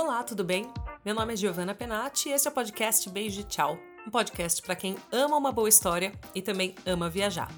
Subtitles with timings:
[0.00, 0.72] Olá, tudo bem?
[1.04, 4.62] Meu nome é Giovanna Penati e esse é o podcast Beijo e Tchau, um podcast
[4.62, 7.50] para quem ama uma boa história e também ama viajar.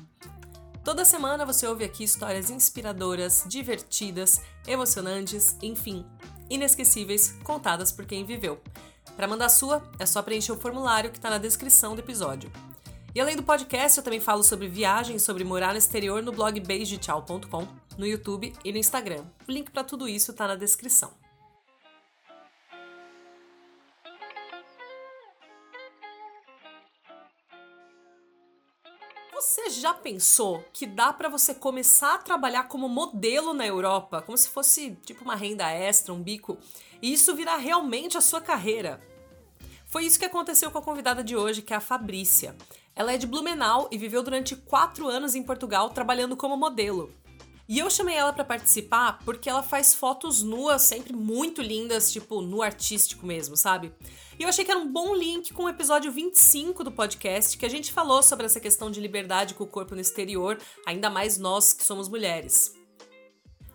[0.82, 6.02] Toda semana você ouve aqui histórias inspiradoras, divertidas, emocionantes, enfim,
[6.48, 8.58] inesquecíveis, contadas por quem viveu.
[9.14, 12.50] Para mandar sua, é só preencher o formulário que está na descrição do episódio.
[13.14, 16.58] E além do podcast, eu também falo sobre viagens, sobre morar no exterior no blog
[16.58, 17.68] beijotchau.com,
[17.98, 19.26] no YouTube e no Instagram.
[19.46, 21.19] O link para tudo isso está na descrição.
[29.80, 34.48] Já pensou que dá para você começar a trabalhar como modelo na Europa, como se
[34.48, 36.58] fosse tipo uma renda extra, um bico,
[37.00, 39.02] e isso virar realmente a sua carreira?
[39.86, 42.54] Foi isso que aconteceu com a convidada de hoje, que é a Fabrícia.
[42.94, 47.12] Ela é de Blumenau e viveu durante quatro anos em Portugal trabalhando como modelo.
[47.70, 52.42] E eu chamei ela para participar porque ela faz fotos nuas sempre muito lindas, tipo
[52.42, 53.94] nu artístico mesmo, sabe?
[54.36, 57.64] E eu achei que era um bom link com o episódio 25 do podcast, que
[57.64, 61.38] a gente falou sobre essa questão de liberdade com o corpo no exterior, ainda mais
[61.38, 62.74] nós que somos mulheres.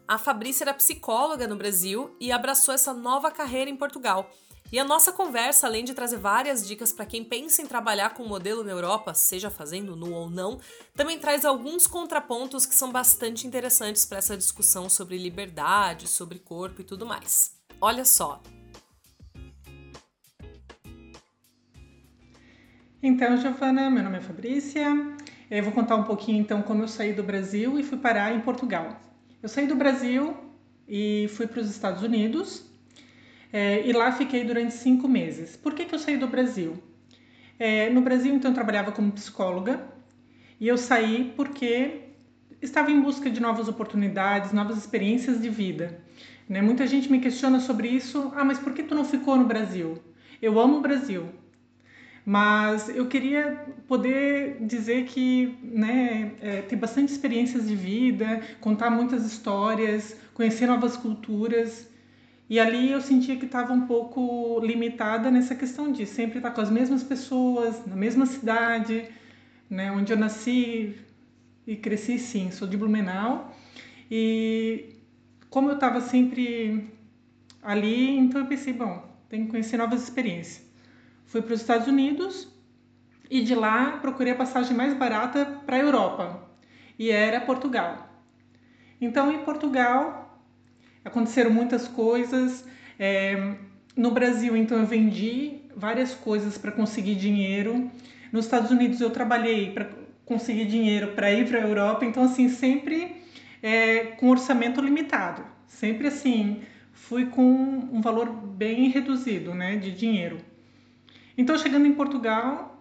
[0.06, 4.30] A Fabrícia era psicóloga no Brasil e abraçou essa nova carreira em Portugal.
[4.72, 8.26] E a nossa conversa, além de trazer várias dicas para quem pensa em trabalhar com
[8.26, 10.60] modelo na Europa, seja fazendo nu ou não,
[10.96, 16.82] também traz alguns contrapontos que são bastante interessantes para essa discussão sobre liberdade, sobre corpo
[16.82, 17.56] e tudo mais.
[17.80, 18.42] Olha só.
[23.04, 24.88] Então, Giovana, meu nome é Fabrícia.
[25.50, 28.42] Eu vou contar um pouquinho então como eu saí do Brasil e fui parar em
[28.42, 29.00] Portugal.
[29.44, 30.36] Eu saí do Brasil
[30.88, 32.66] e fui para os Estados Unidos
[33.58, 35.56] é, e lá fiquei durante cinco meses.
[35.56, 36.78] Por que, que eu saí do Brasil?
[37.58, 39.82] É, no Brasil, então, eu trabalhava como psicóloga
[40.60, 42.02] e eu saí porque
[42.62, 46.02] estava em busca de novas oportunidades, novas experiências de vida.
[46.50, 46.62] Né?
[46.62, 48.30] Muita gente me questiona sobre isso.
[48.36, 50.00] Ah, mas por que tu não ficou no Brasil?
[50.42, 51.30] Eu amo o Brasil,
[52.26, 53.58] mas eu queria
[53.88, 60.98] poder dizer que né, é, ter bastante experiências de vida, contar muitas histórias, conhecer novas
[60.98, 61.95] culturas
[62.50, 66.62] e ali eu sentia que estava um pouco limitada nessa questão de sempre estar com
[66.62, 69.06] as mesmas pessoas, na mesma cidade,
[69.70, 70.96] né, onde eu nasci
[71.66, 73.56] e cresci, sim, sou de Blumenau.
[74.12, 74.96] E
[75.50, 76.90] como eu estava sempre
[77.64, 80.64] ali, então eu pensei, bom, tenho que conhecer novas experiências.
[81.26, 82.48] Fui para os Estados Unidos
[83.30, 86.48] e de lá procurei a passagem mais barata para a Europa,
[86.98, 88.08] e era Portugal.
[89.02, 90.25] Então, em Portugal,
[91.06, 92.66] aconteceram muitas coisas.
[93.00, 93.54] É,
[93.96, 97.90] no Brasil, então, eu vendi várias coisas para conseguir dinheiro.
[98.32, 99.88] Nos Estados Unidos, eu trabalhei para
[100.26, 102.04] conseguir dinheiro para ir para a Europa.
[102.04, 103.22] Então, assim, sempre
[103.62, 105.46] é, com orçamento limitado.
[105.68, 106.62] Sempre assim,
[106.92, 110.38] fui com um valor bem reduzido né, de dinheiro.
[111.38, 112.75] Então, chegando em Portugal,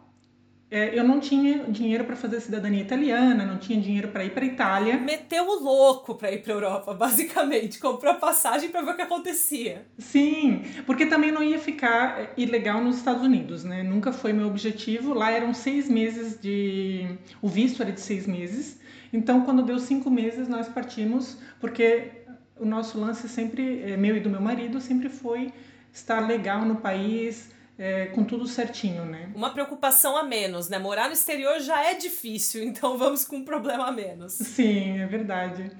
[0.74, 4.44] é, eu não tinha dinheiro para fazer cidadania italiana, não tinha dinheiro para ir para
[4.44, 4.98] Itália.
[4.98, 7.78] Meteu o louco para ir para Europa, basicamente.
[7.78, 9.86] Comprou a passagem para ver o que acontecia.
[9.96, 13.84] Sim, porque também não ia ficar é, ilegal nos Estados Unidos, né?
[13.84, 15.14] Nunca foi meu objetivo.
[15.14, 17.06] Lá eram seis meses de.
[17.40, 18.80] O visto era de seis meses.
[19.12, 22.10] Então, quando deu cinco meses, nós partimos, porque
[22.58, 25.52] o nosso lance sempre, é, meu e do meu marido, sempre foi
[25.92, 29.30] estar legal no país, é, com tudo certinho, né?
[29.34, 30.78] Uma preocupação a menos, né?
[30.78, 34.32] Morar no exterior já é difícil, então vamos com um problema a menos.
[34.32, 35.70] Sim, é verdade.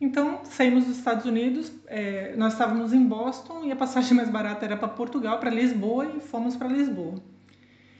[0.00, 4.64] Então saímos dos Estados Unidos, é, nós estávamos em Boston e a passagem mais barata
[4.64, 7.14] era para Portugal, para Lisboa e fomos para Lisboa.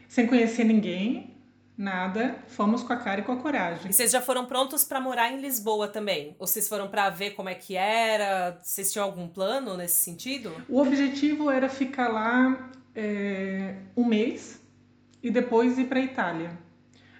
[0.09, 1.33] Sem conhecer ninguém,
[1.79, 3.89] nada, fomos com a cara e com a coragem.
[3.89, 6.35] E vocês já foram prontos para morar em Lisboa também?
[6.41, 8.59] Ou vocês foram para ver como é que era?
[8.61, 10.53] Vocês tinham algum plano nesse sentido?
[10.69, 14.61] O objetivo era ficar lá é, um mês
[15.23, 16.51] e depois ir para a Itália.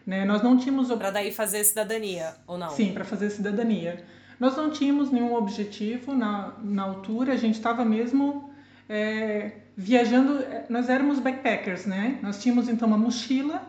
[0.07, 0.25] Né?
[0.25, 0.93] Nós não tínhamos.
[0.93, 2.71] Para daí fazer cidadania, ou não?
[2.71, 4.05] Sim, para fazer cidadania.
[4.39, 8.51] Nós não tínhamos nenhum objetivo na, na altura, a gente estava mesmo
[8.89, 10.39] é, viajando.
[10.39, 12.19] É, nós éramos backpackers, né?
[12.23, 13.63] Nós tínhamos então uma mochila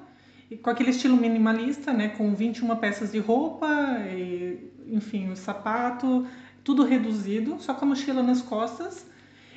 [0.61, 2.09] com aquele estilo minimalista, né?
[2.09, 3.67] Com 21 peças de roupa,
[4.09, 6.27] e, enfim, o sapato,
[6.63, 9.05] tudo reduzido, só com a mochila nas costas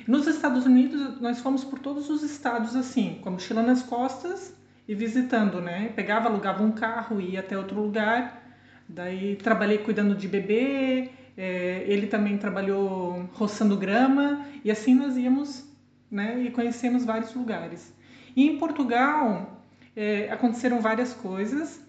[0.07, 4.55] nos Estados Unidos, nós fomos por todos os estados assim, com a mochila nas costas
[4.87, 5.91] e visitando, né?
[5.95, 8.41] Pegava, alugava um carro, ia até outro lugar.
[8.87, 15.69] Daí trabalhei cuidando de bebê, é, ele também trabalhou roçando grama e assim nós íamos,
[16.09, 16.41] né?
[16.41, 17.93] E conhecemos vários lugares.
[18.33, 19.61] E em Portugal
[19.93, 21.81] é, aconteceram várias coisas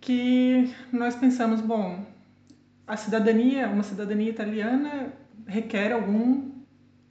[0.00, 2.06] que nós pensamos, bom,
[2.86, 5.12] a cidadania, uma cidadania italiana
[5.46, 6.55] requer algum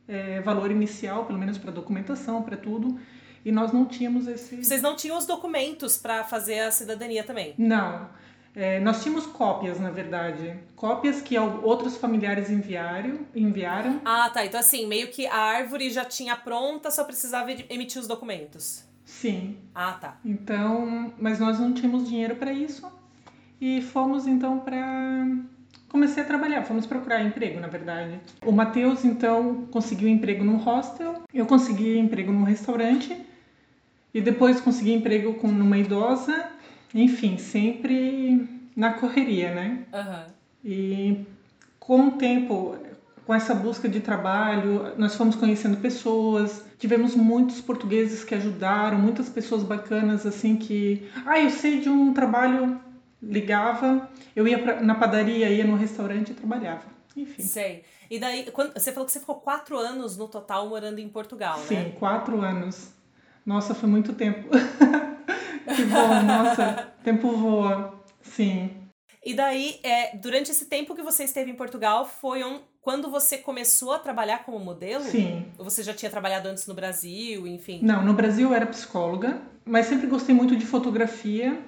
[0.07, 2.99] é, valor inicial, pelo menos para documentação, para tudo.
[3.43, 4.63] E nós não tínhamos esse.
[4.63, 7.53] Vocês não tinham os documentos para fazer a cidadania também?
[7.57, 8.09] Não.
[8.55, 10.57] É, nós tínhamos cópias, na verdade.
[10.75, 14.01] Cópias que outros familiares enviaram, enviaram.
[14.05, 14.45] Ah, tá.
[14.45, 18.83] Então, assim, meio que a árvore já tinha pronta, só precisava emitir os documentos.
[19.03, 19.57] Sim.
[19.75, 20.17] Ah, tá.
[20.23, 22.89] Então, mas nós não tínhamos dinheiro para isso.
[23.59, 25.27] E fomos, então, para
[25.95, 28.19] comecei a trabalhar, fomos procurar emprego, na verdade.
[28.45, 33.17] O Matheus, então, conseguiu emprego num hostel, eu consegui emprego num restaurante,
[34.13, 36.47] e depois consegui emprego com numa idosa,
[36.93, 38.45] enfim, sempre
[38.75, 39.79] na correria, né?
[39.93, 40.33] Uhum.
[40.65, 41.25] E
[41.79, 42.75] com o tempo,
[43.25, 49.29] com essa busca de trabalho, nós fomos conhecendo pessoas, tivemos muitos portugueses que ajudaram, muitas
[49.29, 52.81] pessoas bacanas assim que, ah, eu sei de um trabalho,
[53.21, 56.83] ligava, eu ia pra, na padaria, ia no restaurante e trabalhava.
[57.15, 57.43] Enfim.
[57.43, 57.83] Sei.
[58.09, 61.57] E daí, quando, você falou que você ficou quatro anos no total morando em Portugal,
[61.59, 61.83] Sim, né?
[61.85, 62.91] Sim, quatro anos.
[63.45, 64.49] Nossa, foi muito tempo.
[65.75, 67.99] que bom, nossa, tempo voa.
[68.21, 68.69] Sim.
[69.23, 73.39] E daí, é, durante esse tempo que você esteve em Portugal, foi um, quando você
[73.39, 75.03] começou a trabalhar como modelo?
[75.03, 75.45] Sim.
[75.57, 77.79] Ou você já tinha trabalhado antes no Brasil, enfim?
[77.81, 81.59] Não, no Brasil eu era psicóloga, mas sempre gostei muito de fotografia.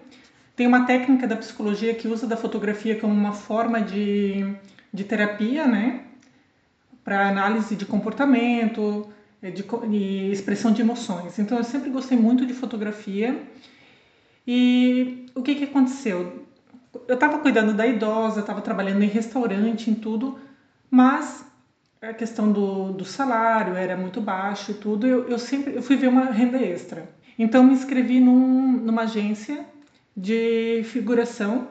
[0.58, 4.56] Tem uma técnica da psicologia que usa da fotografia como uma forma de,
[4.92, 6.02] de terapia, né?
[7.04, 9.08] Para análise de comportamento,
[9.40, 11.38] é, de, de expressão de emoções.
[11.38, 13.40] Então eu sempre gostei muito de fotografia.
[14.48, 16.48] E o que, que aconteceu?
[17.08, 20.40] Eu estava cuidando da idosa, estava trabalhando em restaurante, em tudo,
[20.90, 21.46] mas
[22.02, 25.06] a questão do, do salário era muito baixo e tudo.
[25.06, 27.08] Eu, eu sempre eu fui ver uma renda extra.
[27.38, 29.77] Então me inscrevi num, numa agência
[30.18, 31.68] de figuração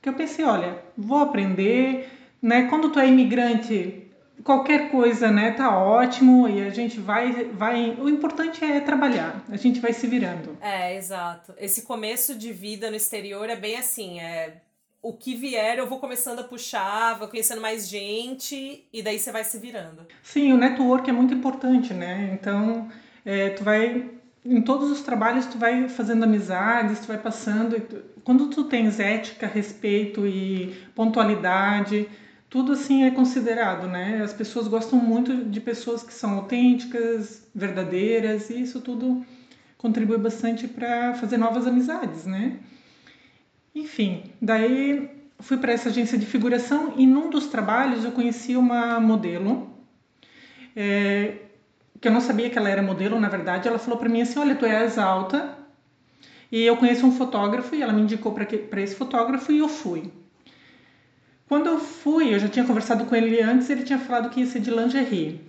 [0.00, 2.08] que eu pensei, olha, vou aprender,
[2.40, 2.66] né?
[2.68, 4.10] Quando tu é imigrante,
[4.42, 7.96] qualquer coisa, né, tá ótimo e a gente vai, vai.
[8.00, 10.56] O importante é trabalhar, a gente vai se virando.
[10.60, 11.54] É, exato.
[11.58, 14.62] Esse começo de vida no exterior é bem assim, é
[15.02, 19.30] o que vier eu vou começando a puxar, vou conhecendo mais gente e daí você
[19.30, 20.06] vai se virando.
[20.22, 22.30] Sim, o network é muito importante, né?
[22.32, 22.88] Então,
[23.24, 24.10] é, tu vai
[24.44, 27.80] em todos os trabalhos tu vai fazendo amizades, tu vai passando.
[28.22, 32.08] Quando tu tens ética, respeito e pontualidade,
[32.50, 34.20] tudo assim é considerado, né?
[34.22, 39.24] As pessoas gostam muito de pessoas que são autênticas, verdadeiras, e isso tudo
[39.78, 42.58] contribui bastante para fazer novas amizades, né?
[43.74, 45.10] Enfim, daí
[45.40, 49.68] fui para essa agência de figuração e num dos trabalhos eu conheci uma modelo
[50.76, 51.43] é,
[52.04, 53.66] que eu não sabia que ela era modelo, na verdade.
[53.66, 55.56] Ela falou para mim assim: Olha, tu és alta
[56.52, 60.12] e eu conheço um fotógrafo e ela me indicou para esse fotógrafo e eu fui.
[61.48, 64.46] Quando eu fui, eu já tinha conversado com ele antes, ele tinha falado que ia
[64.46, 65.40] ser de lingerie.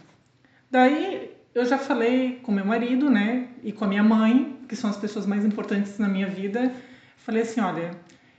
[0.72, 4.90] Daí eu já falei com meu marido, né, e com a minha mãe, que são
[4.90, 6.74] as pessoas mais importantes na minha vida.
[7.18, 7.92] Falei assim, olha,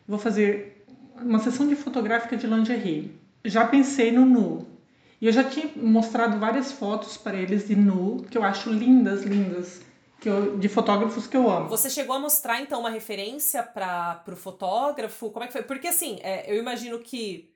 [0.08, 0.86] vou fazer
[1.20, 3.14] uma sessão de fotográfica de lingerie.
[3.44, 4.75] Já pensei no nu.
[5.20, 9.22] E eu já tinha mostrado várias fotos para eles de nu, que eu acho lindas,
[9.22, 9.80] lindas
[10.20, 11.68] que eu, de fotógrafos que eu amo.
[11.68, 15.30] Você chegou a mostrar então uma referência para o fotógrafo?
[15.30, 15.62] Como é que foi?
[15.62, 17.50] Porque assim, é, eu imagino que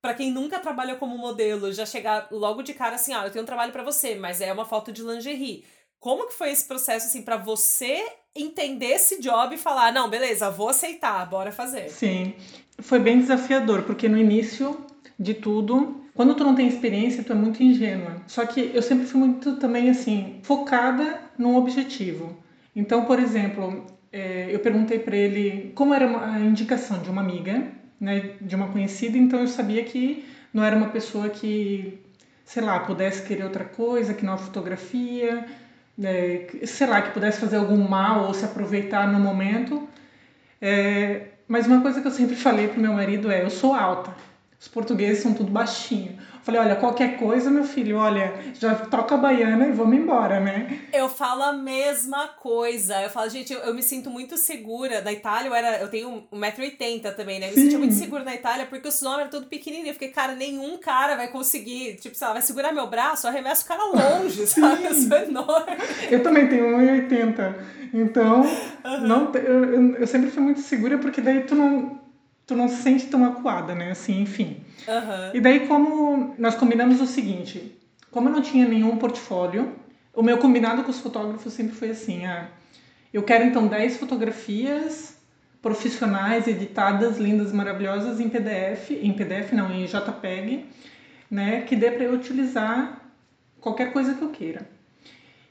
[0.00, 3.42] para quem nunca trabalha como modelo, já chegar logo de cara assim, ah, eu tenho
[3.42, 5.64] um trabalho para você, mas é uma foto de lingerie.
[5.98, 8.04] Como que foi esse processo assim para você
[8.36, 11.88] entender esse job e falar, não, beleza, vou aceitar, bora fazer?
[11.88, 12.34] Sim,
[12.80, 14.84] foi bem desafiador, porque no início
[15.18, 18.16] de tudo quando tu não tem experiência, tu é muito ingênua.
[18.26, 22.36] Só que eu sempre fui muito também assim, focada num objetivo.
[22.74, 27.66] Então, por exemplo, é, eu perguntei para ele como era a indicação de uma amiga,
[28.00, 32.00] né, de uma conhecida, então eu sabia que não era uma pessoa que,
[32.44, 35.44] sei lá, pudesse querer outra coisa, que não a fotografia,
[35.98, 39.88] né, sei lá, que pudesse fazer algum mal ou se aproveitar no momento.
[40.60, 44.14] É, mas uma coisa que eu sempre falei pro meu marido é: eu sou alta.
[44.64, 46.16] Os portugueses são tudo baixinho.
[46.42, 50.80] Falei, olha, qualquer coisa, meu filho, olha, já toca a baiana e vamos embora, né?
[50.90, 52.98] Eu falo a mesma coisa.
[53.02, 55.02] Eu falo, gente, eu, eu me sinto muito segura.
[55.02, 57.50] Na Itália, eu, era, eu tenho 1,80m também, né?
[57.50, 59.90] Eu me sentia muito segura na Itália porque os homens eram tudo pequenininho.
[59.90, 63.64] Eu fiquei, cara, nenhum cara vai conseguir, tipo, sei lá, vai segurar meu braço, arremessa
[63.64, 64.84] o cara longe, sabe?
[64.86, 65.76] Eu sou enorme.
[66.10, 67.54] Eu também tenho 1,80m.
[67.92, 69.00] Então, uhum.
[69.06, 72.02] não, eu, eu sempre fui muito segura porque daí tu não
[72.46, 73.90] tu não se sente tão acuada, né?
[73.90, 74.58] Assim, enfim.
[74.86, 75.30] Uhum.
[75.34, 77.78] E daí, como nós combinamos o seguinte:
[78.10, 79.72] como eu não tinha nenhum portfólio,
[80.14, 82.48] o meu combinado com os fotógrafos sempre foi assim: ah,
[83.12, 85.14] eu quero então 10 fotografias
[85.62, 90.66] profissionais, editadas, lindas, maravilhosas em PDF, em PDF não, em JPEG,
[91.30, 91.62] né?
[91.62, 93.00] Que dê para eu utilizar
[93.60, 94.68] qualquer coisa que eu queira.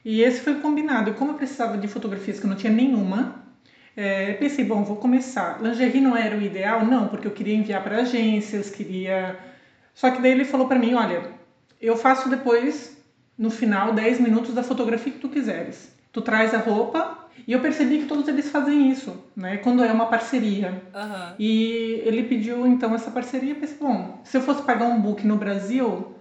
[0.06, 1.10] E esse foi combinado.
[1.10, 3.43] E como eu precisava de fotografias que eu não tinha nenhuma,
[3.96, 5.62] é, pensei, bom, vou começar.
[5.62, 6.86] Lingerie não era o ideal?
[6.86, 9.38] Não, porque eu queria enviar para agências, queria.
[9.94, 11.24] Só que daí ele falou para mim: olha,
[11.80, 12.98] eu faço depois,
[13.38, 15.94] no final, 10 minutos da fotografia que tu quiseres.
[16.12, 19.58] Tu traz a roupa, e eu percebi que todos eles fazem isso, né?
[19.58, 20.82] Quando é uma parceria.
[20.94, 21.36] Uhum.
[21.38, 23.52] E ele pediu então essa parceria.
[23.52, 26.16] Eu pensei, bom, se eu fosse pagar um book no Brasil,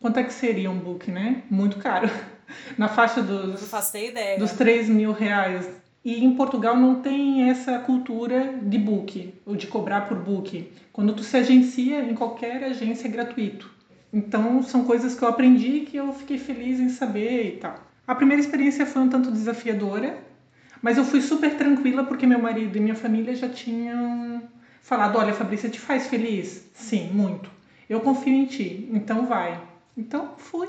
[0.00, 1.42] quanto é que seria um book, né?
[1.50, 2.10] Muito caro.
[2.76, 3.60] Na faixa dos.
[3.60, 4.38] Não faço ideia.
[4.38, 5.68] Dos 3 mil reais.
[6.08, 10.72] E em Portugal não tem essa cultura de book, ou de cobrar por book.
[10.90, 13.70] Quando tu se agencia, em qualquer agência é gratuito.
[14.10, 17.74] Então são coisas que eu aprendi que eu fiquei feliz em saber e tal.
[18.06, 20.16] A primeira experiência foi um tanto desafiadora,
[20.80, 24.44] mas eu fui super tranquila porque meu marido e minha família já tinham
[24.80, 26.70] falado: olha, Fabrícia, te faz feliz?
[26.72, 27.50] Sim, muito.
[27.86, 29.60] Eu confio em ti, então vai.
[29.94, 30.68] Então fui.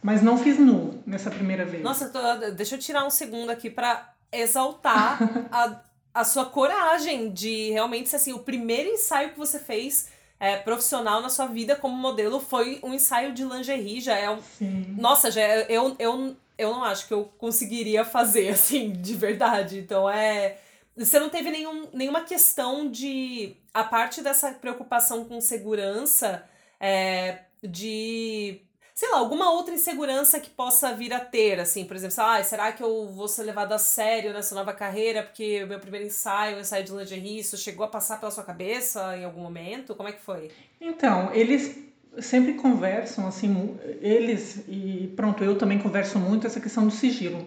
[0.00, 1.82] Mas não fiz nu nessa primeira vez.
[1.82, 2.20] Nossa, tô,
[2.52, 5.18] deixa eu tirar um segundo aqui para exaltar
[5.50, 5.80] a,
[6.14, 10.08] a sua coragem de realmente ser assim, o primeiro ensaio que você fez
[10.40, 14.40] é, profissional na sua vida como modelo foi um ensaio de lingerie, já é um.
[14.40, 14.94] Sim.
[14.96, 19.78] Nossa, já é, eu, eu eu não acho que eu conseguiria fazer, assim, de verdade.
[19.78, 20.58] Então é.
[20.96, 23.56] Você não teve nenhum, nenhuma questão de.
[23.72, 26.44] A parte dessa preocupação com segurança,
[26.80, 28.60] é, de.
[28.98, 32.72] Sei lá, alguma outra insegurança que possa vir a ter, assim, por exemplo, ah, será
[32.72, 36.56] que eu vou ser levado a sério nessa nova carreira porque o meu primeiro ensaio,
[36.56, 39.94] o ensaio de lingerie, isso chegou a passar pela sua cabeça em algum momento?
[39.94, 40.50] Como é que foi?
[40.80, 41.78] Então, eles
[42.18, 47.46] sempre conversam, assim, eles e pronto, eu também converso muito essa questão do sigilo.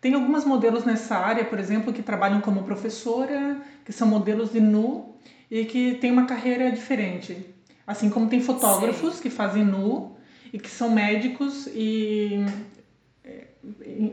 [0.00, 4.60] Tem algumas modelos nessa área, por exemplo, que trabalham como professora, que são modelos de
[4.60, 5.16] nu
[5.50, 7.44] e que têm uma carreira diferente.
[7.84, 9.22] Assim como tem fotógrafos Sim.
[9.22, 10.14] que fazem nu
[10.52, 12.44] e que são médicos e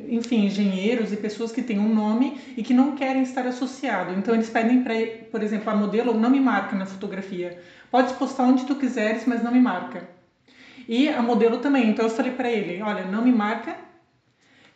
[0.10, 4.13] enfim, engenheiros e pessoas que têm um nome e que não querem estar associado.
[4.13, 4.96] Então eles pedem para,
[5.32, 7.60] por exemplo, a modelo não me marca na fotografia.
[7.92, 10.08] Pode postar onde tu quiseres, mas não me marca.
[10.88, 11.90] E a modelo também.
[11.90, 13.75] Então eu falei para ele, olha, não me marca,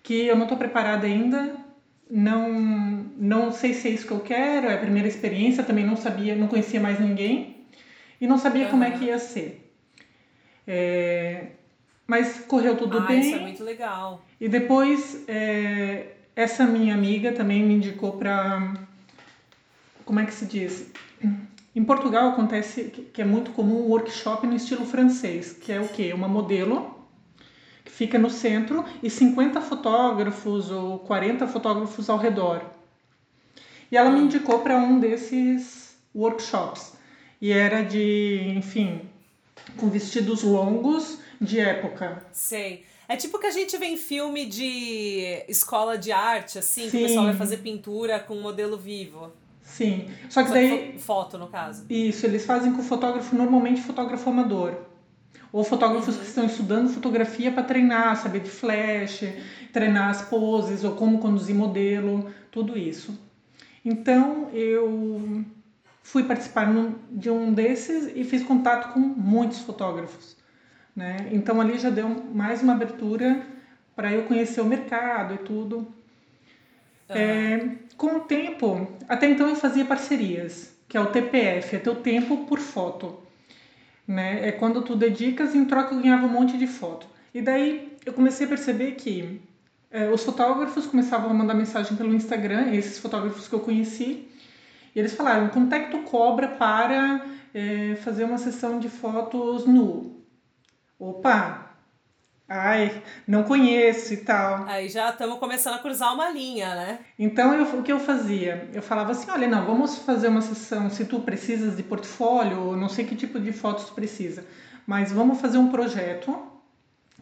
[0.03, 1.55] que eu não estou preparada ainda,
[2.09, 5.97] não não sei se é isso que eu quero, é a primeira experiência, também não
[5.97, 7.65] sabia, não conhecia mais ninguém
[8.21, 9.66] e não sabia como é que ia ser.
[10.67, 11.47] É,
[12.05, 13.21] mas correu tudo ah, bem.
[13.21, 14.23] Isso é muito legal.
[14.39, 18.73] E depois, é, essa minha amiga também me indicou para.
[20.05, 20.91] Como é que se diz?
[21.75, 25.87] Em Portugal acontece que é muito comum um workshop no estilo francês, que é o
[25.87, 26.11] quê?
[26.13, 26.95] Uma modelo
[27.85, 32.61] que fica no centro e 50 fotógrafos ou 40 fotógrafos ao redor.
[33.91, 36.93] E ela me indicou para um desses workshops.
[37.39, 39.01] E era de, enfim,
[39.75, 42.25] com vestidos longos de época.
[42.31, 42.85] Sei.
[43.07, 46.89] É tipo que a gente vê em filme de escola de arte, assim, Sim.
[46.89, 49.31] que o pessoal vai fazer pintura com um modelo vivo.
[49.61, 50.09] Sim.
[50.29, 50.99] Só que daí.
[50.99, 51.85] Foto, no caso.
[51.89, 54.75] Isso, eles fazem com fotógrafo, normalmente fotógrafo amador.
[55.51, 56.21] Ou fotógrafos uhum.
[56.21, 59.23] que estão estudando fotografia para treinar, saber de flash,
[59.71, 63.17] treinar as poses, ou como conduzir modelo, tudo isso.
[63.85, 65.45] Então eu
[66.07, 66.73] fui participar
[67.11, 70.37] de um desses e fiz contato com muitos fotógrafos.
[70.95, 71.27] Né?
[71.33, 73.45] Então ali já deu mais uma abertura
[73.93, 75.79] para eu conhecer o mercado e tudo.
[77.09, 77.15] Uhum.
[77.15, 81.95] É, com o tempo, até então eu fazia parcerias, que é o TPF, é teu
[81.95, 83.19] tempo por foto.
[84.07, 84.47] Né?
[84.47, 87.05] É quando tu dedicas e em troca eu ganhava um monte de foto.
[87.33, 89.41] E daí eu comecei a perceber que
[89.91, 94.25] é, os fotógrafos começavam a mandar mensagem pelo Instagram, esses fotógrafos que eu conheci,
[94.97, 97.23] e eles falaram, quanto é que tu cobra para
[97.53, 100.25] é, fazer uma sessão de fotos nu?
[100.97, 101.75] opa,
[102.49, 104.65] ai, não conheço e tal.
[104.67, 106.99] Aí já estamos começando a cruzar uma linha, né?
[107.19, 108.67] Então eu, o que eu fazia?
[108.73, 112.89] Eu falava assim, olha, não, vamos fazer uma sessão, se tu precisas de portfólio, não
[112.89, 114.47] sei que tipo de fotos tu precisa,
[114.87, 116.35] mas vamos fazer um projeto,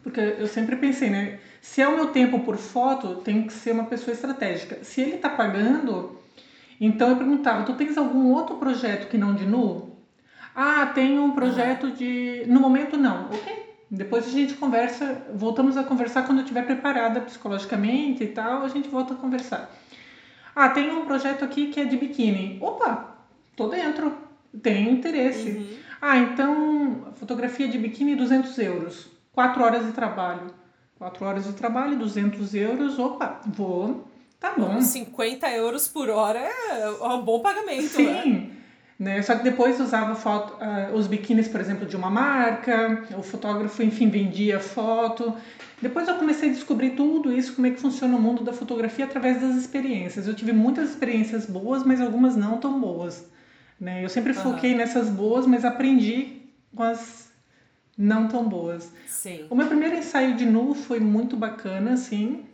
[0.02, 1.42] porque eu sempre pensei, né?
[1.62, 4.82] Se é o meu tempo por foto, tem que ser uma pessoa estratégica.
[4.82, 6.24] Se ele está pagando,
[6.80, 9.96] então eu perguntava, tu tens algum outro projeto que não de nu?
[10.56, 12.46] Ah, tem um projeto de.
[12.48, 13.26] No momento não.
[13.26, 18.64] Ok, depois a gente conversa, voltamos a conversar quando eu estiver preparada psicologicamente e tal,
[18.64, 19.70] a gente volta a conversar.
[20.56, 22.58] Ah, tem um projeto aqui que é de biquíni.
[22.62, 23.18] Opa,
[23.56, 24.16] tô dentro,
[24.64, 25.50] tenho interesse.
[25.50, 25.78] Uhum.
[26.02, 30.54] Ah, então fotografia de biquíni 200 euros, 4 horas de trabalho.
[30.98, 34.08] 4 horas de trabalho, 200 euros, opa, vou,
[34.50, 34.82] tá bom.
[34.82, 38.06] 50 euros por hora é um bom pagamento, Sim.
[38.06, 38.50] Né?
[38.98, 39.22] Né?
[39.22, 43.84] Só que depois usava foto, uh, os biquínis, por exemplo, de uma marca, o fotógrafo,
[43.84, 45.36] enfim, vendia foto.
[45.82, 49.04] Depois eu comecei a descobrir tudo isso, como é que funciona o mundo da fotografia
[49.04, 50.28] através das experiências.
[50.28, 53.26] Eu tive muitas experiências boas, mas algumas não tão boas.
[53.78, 54.04] Né?
[54.04, 54.78] Eu sempre foquei uhum.
[54.78, 57.30] nessas boas, mas aprendi com as
[57.98, 58.90] não tão boas.
[59.08, 59.46] Sim.
[59.50, 62.46] O meu primeiro ensaio de nu foi muito bacana, assim.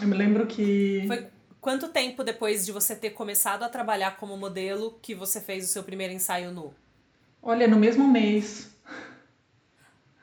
[0.00, 1.04] Eu me lembro que.
[1.06, 1.26] Foi
[1.60, 5.68] quanto tempo depois de você ter começado a trabalhar como modelo que você fez o
[5.68, 6.72] seu primeiro ensaio nu?
[7.42, 8.70] Olha, no mesmo mês.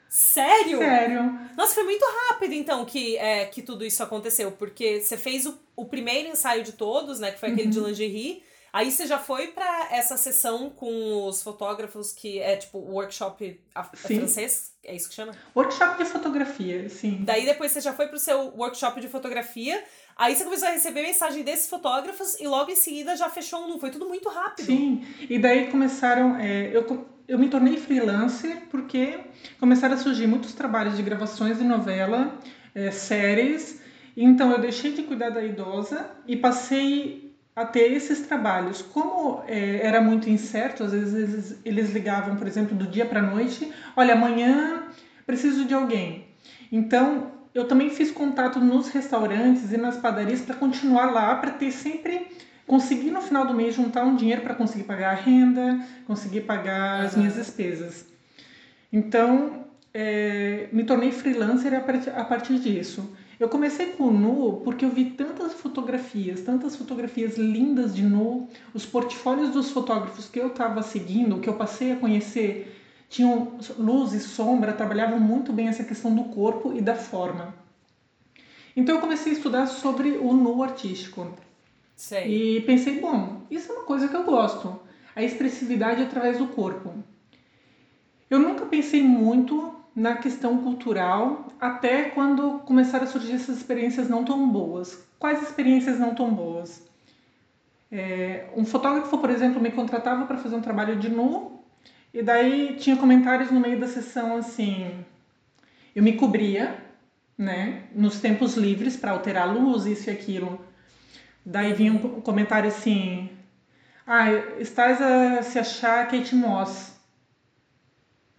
[0.09, 0.77] Sério?
[0.77, 1.39] Sério.
[1.57, 5.57] Nossa, foi muito rápido então que, é, que tudo isso aconteceu, porque você fez o,
[5.75, 7.31] o primeiro ensaio de todos, né?
[7.31, 7.71] Que foi aquele uhum.
[7.71, 8.43] de lingerie.
[8.73, 13.61] Aí você já foi para essa sessão com os fotógrafos que é tipo workshop
[13.93, 14.73] francês?
[14.83, 15.31] É isso que chama?
[15.55, 17.19] Workshop de fotografia, sim.
[17.21, 19.83] Daí depois você já foi pro seu workshop de fotografia.
[20.17, 23.77] Aí você começou a receber mensagem desses fotógrafos e logo em seguida já fechou um.
[23.77, 24.65] Foi tudo muito rápido.
[24.65, 26.37] Sim, e daí começaram.
[26.37, 29.19] É, eu, eu me tornei freelancer porque
[29.59, 32.39] começaram a surgir muitos trabalhos de gravações de novela,
[32.73, 33.83] é, séries.
[34.17, 37.22] Então eu deixei de cuidar da idosa e passei
[37.55, 38.81] a ter esses trabalhos.
[38.81, 43.19] Como é, era muito incerto, às vezes eles, eles ligavam, por exemplo, do dia para
[43.19, 44.83] a noite: olha, amanhã
[45.25, 46.27] preciso de alguém.
[46.71, 51.71] Então, eu também fiz contato nos restaurantes e nas padarias para continuar lá, para ter
[51.71, 52.27] sempre.
[52.65, 57.01] conseguir no final do mês juntar um dinheiro para conseguir pagar a renda, conseguir pagar
[57.01, 58.05] as minhas despesas.
[58.91, 63.15] Então, é, me tornei freelancer a partir disso.
[63.39, 68.47] Eu comecei com o nu porque eu vi tantas fotografias, tantas fotografias lindas de nu,
[68.73, 74.13] os portfólios dos fotógrafos que eu estava seguindo, que eu passei a conhecer, tinham luz
[74.13, 77.53] e sombra, trabalhavam muito bem essa questão do corpo e da forma.
[78.75, 81.31] Então eu comecei a estudar sobre o nu artístico.
[81.95, 82.57] Sei.
[82.57, 84.79] E pensei, bom, isso é uma coisa que eu gosto,
[85.15, 86.93] a expressividade através do corpo.
[88.29, 94.23] Eu nunca pensei muito na questão cultural até quando começaram a surgir essas experiências não
[94.23, 95.05] tão boas.
[95.19, 96.83] Quais experiências não tão boas?
[97.91, 101.63] É, um fotógrafo, por exemplo, me contratava para fazer um trabalho de nu
[102.11, 105.05] e daí tinha comentários no meio da sessão assim,
[105.95, 106.83] eu me cobria,
[107.37, 110.59] né, nos tempos livres para alterar a luz, isso e aquilo.
[111.45, 113.29] Daí vinha um comentário assim,
[114.07, 116.99] ah, estás a se achar Kate Moss.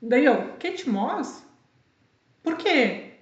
[0.03, 1.44] Daí eu, Kate Moss?
[2.45, 3.15] Por quê?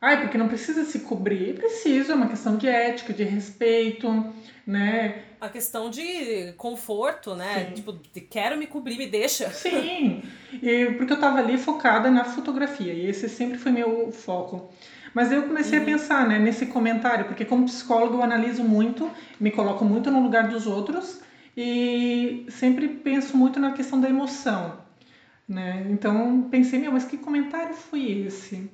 [0.00, 1.54] Ai, porque não precisa se cobrir.
[1.54, 4.32] Precisa, é uma questão de ética, de respeito,
[4.64, 5.22] né?
[5.40, 7.66] A questão de conforto, né?
[7.66, 7.74] Sim.
[7.74, 9.50] Tipo, de quero me cobrir, me deixa.
[9.50, 10.22] Sim,
[10.62, 14.70] e porque eu tava ali focada na fotografia e esse sempre foi meu foco.
[15.14, 15.84] Mas eu comecei uhum.
[15.84, 20.22] a pensar né, nesse comentário, porque como psicólogo eu analiso muito, me coloco muito no
[20.22, 21.20] lugar dos outros
[21.56, 24.87] e sempre penso muito na questão da emoção.
[25.48, 25.86] Né?
[25.90, 28.70] Então pensei, meu, mas que comentário foi esse?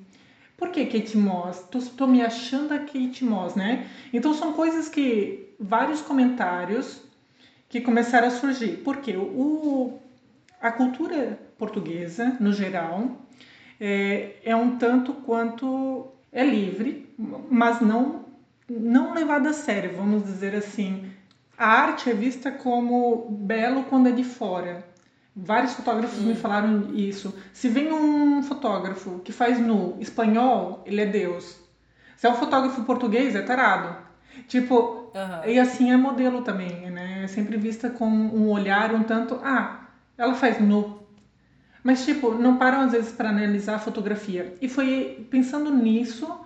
[0.57, 1.59] Por que Kate Moss?
[1.71, 3.87] Tô, tô me achando a Kate Moss, né?
[4.11, 7.01] Então são coisas que vários comentários
[7.69, 8.81] que começaram a surgir.
[8.83, 9.99] Porque o,
[10.61, 13.21] a cultura portuguesa, no geral,
[13.79, 17.09] é, é um tanto quanto é livre,
[17.49, 18.25] mas não
[18.67, 21.11] não levada a sério, vamos dizer assim.
[21.57, 24.83] A arte é vista como belo quando é de fora.
[25.35, 26.27] Vários fotógrafos hum.
[26.27, 27.35] me falaram isso.
[27.51, 31.59] Se vem um fotógrafo que faz nu espanhol, ele é Deus.
[32.15, 33.97] Se é um fotógrafo português, é tarado.
[34.47, 35.49] Tipo, uhum.
[35.49, 37.23] e assim é modelo também, né?
[37.23, 40.99] É sempre vista com um olhar um tanto, ah, ela faz nu.
[41.83, 44.57] Mas tipo, não param às vezes para analisar a fotografia.
[44.61, 46.39] E foi pensando nisso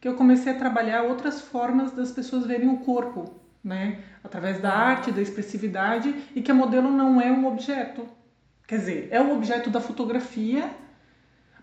[0.00, 3.98] que eu comecei a trabalhar outras formas das pessoas verem o corpo, né?
[4.22, 8.06] Através da arte, da expressividade e que a modelo não é um objeto,
[8.66, 10.74] Quer dizer, é o objeto da fotografia,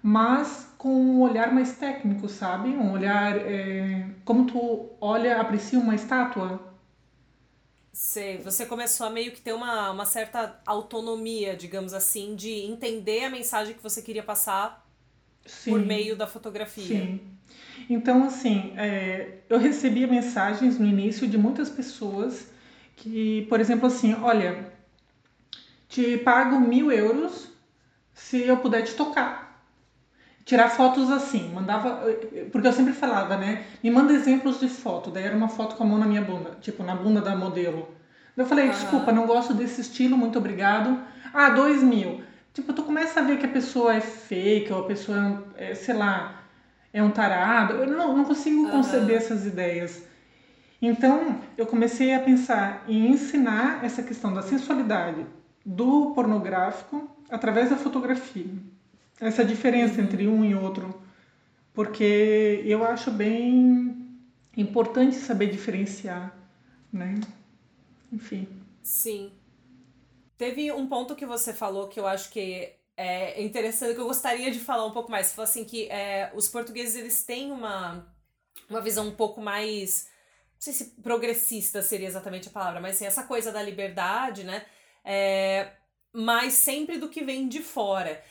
[0.01, 2.69] mas com um olhar mais técnico, sabe?
[2.69, 6.61] Um olhar é, como tu olha, aprecia uma estátua.
[7.91, 13.25] Sei, você começou a meio que ter uma, uma certa autonomia, digamos assim, de entender
[13.25, 14.83] a mensagem que você queria passar
[15.45, 16.83] sim, por meio da fotografia.
[16.83, 17.21] Sim.
[17.89, 22.47] Então, assim, é, eu recebia mensagens no início de muitas pessoas
[22.95, 24.72] que, por exemplo, assim, olha,
[25.93, 27.51] te pago mil euros
[28.15, 29.63] se eu puder te tocar.
[30.43, 32.01] Tirar fotos assim, mandava.
[32.51, 33.63] Porque eu sempre falava, né?
[33.84, 35.12] Me manda exemplos de foto.
[35.12, 37.88] Daí era uma foto com a mão na minha bunda, tipo, na bunda da modelo.
[38.36, 40.99] Eu falei, desculpa, não gosto desse estilo, muito obrigado.
[41.32, 42.23] Ah, dois mil.
[42.56, 45.93] Tipo, tu começa a ver que a pessoa é fake, ou a pessoa, é, sei
[45.93, 46.41] lá,
[46.91, 47.75] é um tarado.
[47.75, 50.01] Eu não, não consigo conceber essas ideias.
[50.82, 55.23] Então, eu comecei a pensar em ensinar essa questão da sensualidade
[55.65, 58.52] do pornográfico através da fotografia.
[59.19, 61.02] Essa diferença entre um e outro.
[61.73, 64.19] Porque eu acho bem
[64.56, 66.38] importante saber diferenciar,
[66.91, 67.19] né?
[68.12, 68.47] Enfim.
[68.84, 69.32] Sim.
[70.38, 74.52] Teve um ponto que você falou que eu acho que é interessante, que eu gostaria
[74.52, 75.28] de falar um pouco mais.
[75.28, 78.06] Você falou assim que é, os portugueses eles têm uma,
[78.69, 80.08] uma visão um pouco mais.
[80.56, 84.65] Não sei se progressista seria exatamente a palavra, mas assim, essa coisa da liberdade, né?
[85.03, 85.71] É,
[86.11, 88.23] mas sempre do que vem de fora.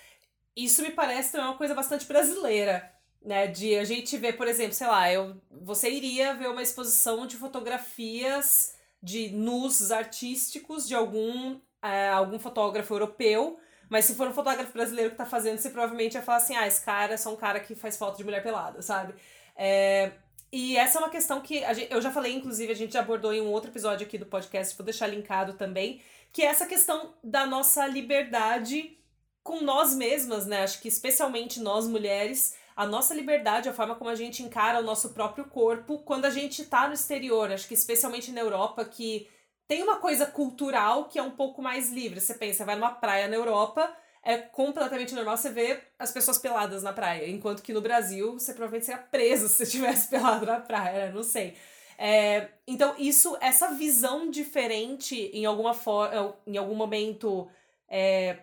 [0.56, 2.90] Isso me parece também uma coisa bastante brasileira,
[3.22, 3.46] né?
[3.46, 7.36] De a gente ver, por exemplo, sei lá, eu, você iria ver uma exposição de
[7.36, 13.58] fotografias de nus artísticos de algum, é, algum fotógrafo europeu
[13.92, 16.66] mas se for um fotógrafo brasileiro que tá fazendo, você provavelmente vai falar assim: ah,
[16.66, 19.12] esse cara é só um cara que faz foto de mulher pelada, sabe?
[19.54, 20.12] É,
[20.50, 23.34] e essa é uma questão que gente, eu já falei, inclusive, a gente já abordou
[23.34, 26.00] em um outro episódio aqui do podcast, vou deixar linkado também,
[26.32, 28.98] que é essa questão da nossa liberdade
[29.42, 30.62] com nós mesmas, né?
[30.62, 34.82] Acho que especialmente nós mulheres, a nossa liberdade, a forma como a gente encara o
[34.82, 37.52] nosso próprio corpo quando a gente tá no exterior.
[37.52, 39.28] Acho que especialmente na Europa, que
[39.68, 42.20] tem uma coisa cultural que é um pouco mais livre.
[42.20, 46.82] Você pensa, vai numa praia na Europa, é completamente normal você ver as pessoas peladas
[46.82, 47.28] na praia.
[47.28, 51.22] Enquanto que no Brasil, você provavelmente seria preso se você estivesse pelado na praia, não
[51.22, 51.56] sei.
[51.98, 57.48] É, então, isso, essa visão diferente em alguma forma, em algum momento,
[57.88, 58.38] é,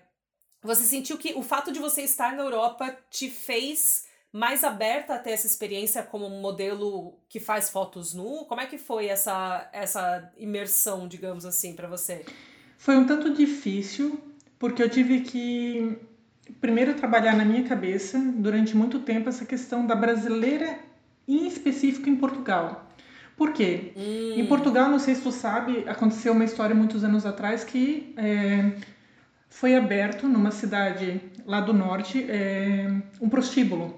[0.62, 5.20] você sentiu que o fato de você estar na Europa te fez mais aberta a
[5.20, 8.46] ter essa experiência como modelo que faz fotos nu?
[8.46, 12.26] Como é que foi essa, essa imersão, digamos assim, para você?
[12.78, 14.22] Foi um tanto difícil,
[14.60, 15.98] porque eu tive que
[16.62, 20.80] primeiro trabalhar na minha cabeça durante muito tempo essa questão da brasileira,
[21.28, 22.89] em específico em Portugal.
[23.40, 23.94] Por quê?
[23.96, 24.34] Hum.
[24.36, 28.74] Em Portugal, não sei se tu sabe, aconteceu uma história muitos anos atrás que é,
[29.50, 33.98] foi aberto numa cidade lá do norte é, um prostíbulo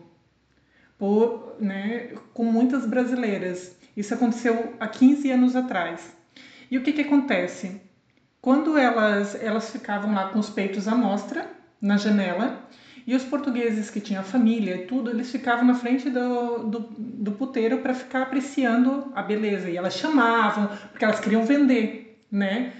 [0.95, 3.75] por, né, com muitas brasileiras.
[3.97, 6.15] Isso aconteceu há 15 anos atrás.
[6.69, 7.81] E o que, que acontece?
[8.39, 11.49] Quando elas, elas ficavam lá com os peitos à mostra,
[11.81, 12.69] na janela,
[13.05, 17.31] e os portugueses que tinham família e tudo, eles ficavam na frente do, do, do
[17.31, 19.69] puteiro para ficar apreciando a beleza.
[19.69, 22.73] E elas chamavam, porque elas queriam vender, né?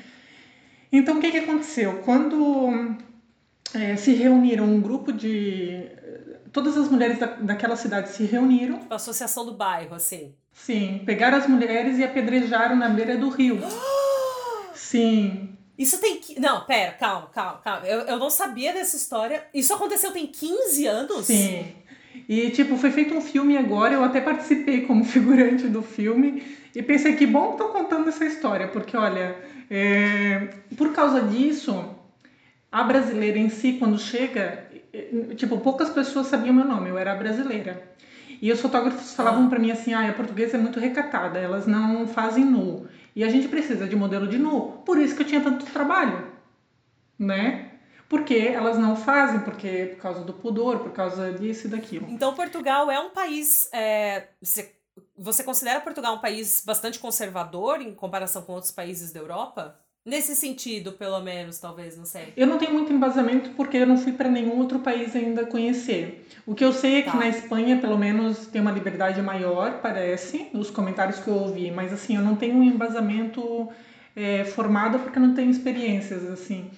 [0.91, 2.01] Então, o que, que aconteceu?
[2.03, 2.97] Quando
[3.73, 5.89] é, se reuniram um grupo de
[6.51, 8.81] todas as mulheres da, daquela cidade se reuniram.
[8.89, 10.33] A associação do bairro, assim.
[10.51, 13.59] Sim, pegaram as mulheres e apedrejaram na beira do rio.
[14.75, 15.57] Sim.
[15.81, 16.39] Isso tem que.
[16.39, 17.87] Não, pera, calma, calma, calma.
[17.87, 19.43] Eu, eu não sabia dessa história.
[19.51, 21.25] Isso aconteceu tem 15 anos?
[21.25, 21.65] Sim.
[22.29, 26.43] E, tipo, foi feito um filme agora, eu até participei como figurante do filme.
[26.75, 29.35] E pensei que bom que contando essa história, porque, olha,
[29.71, 31.95] é, por causa disso,
[32.71, 34.69] a brasileira em si, quando chega,
[35.35, 37.91] tipo, poucas pessoas sabiam meu nome, eu era brasileira.
[38.39, 42.07] E os fotógrafos falavam para mim assim: ah, a portuguesa é muito recatada, elas não
[42.07, 42.87] fazem nu.
[43.15, 44.83] E a gente precisa de modelo de nu.
[44.85, 46.31] Por isso que eu tinha tanto trabalho,
[47.17, 47.71] né?
[48.07, 52.07] Porque elas não fazem, porque por causa do pudor, por causa disso e daquilo.
[52.09, 53.69] Então, Portugal é um país.
[53.73, 54.75] É, você,
[55.17, 59.80] você considera Portugal um país bastante conservador em comparação com outros países da Europa?
[60.03, 62.33] Nesse sentido, pelo menos, talvez, não sei.
[62.35, 66.27] Eu não tenho muito embasamento porque eu não fui para nenhum outro país ainda conhecer.
[66.43, 67.17] O que eu sei é que tá.
[67.17, 71.69] na Espanha, pelo menos, tem uma liberdade maior, parece, nos comentários que eu ouvi.
[71.69, 73.69] Mas, assim, eu não tenho um embasamento
[74.15, 76.71] é, formado porque eu não tenho experiências, assim.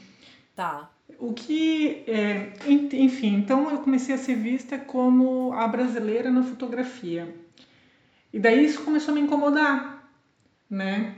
[0.54, 0.90] Tá.
[1.18, 7.34] O que, é, enfim, então eu comecei a ser vista como a brasileira na fotografia.
[8.34, 10.10] E daí isso começou a me incomodar,
[10.70, 11.16] né?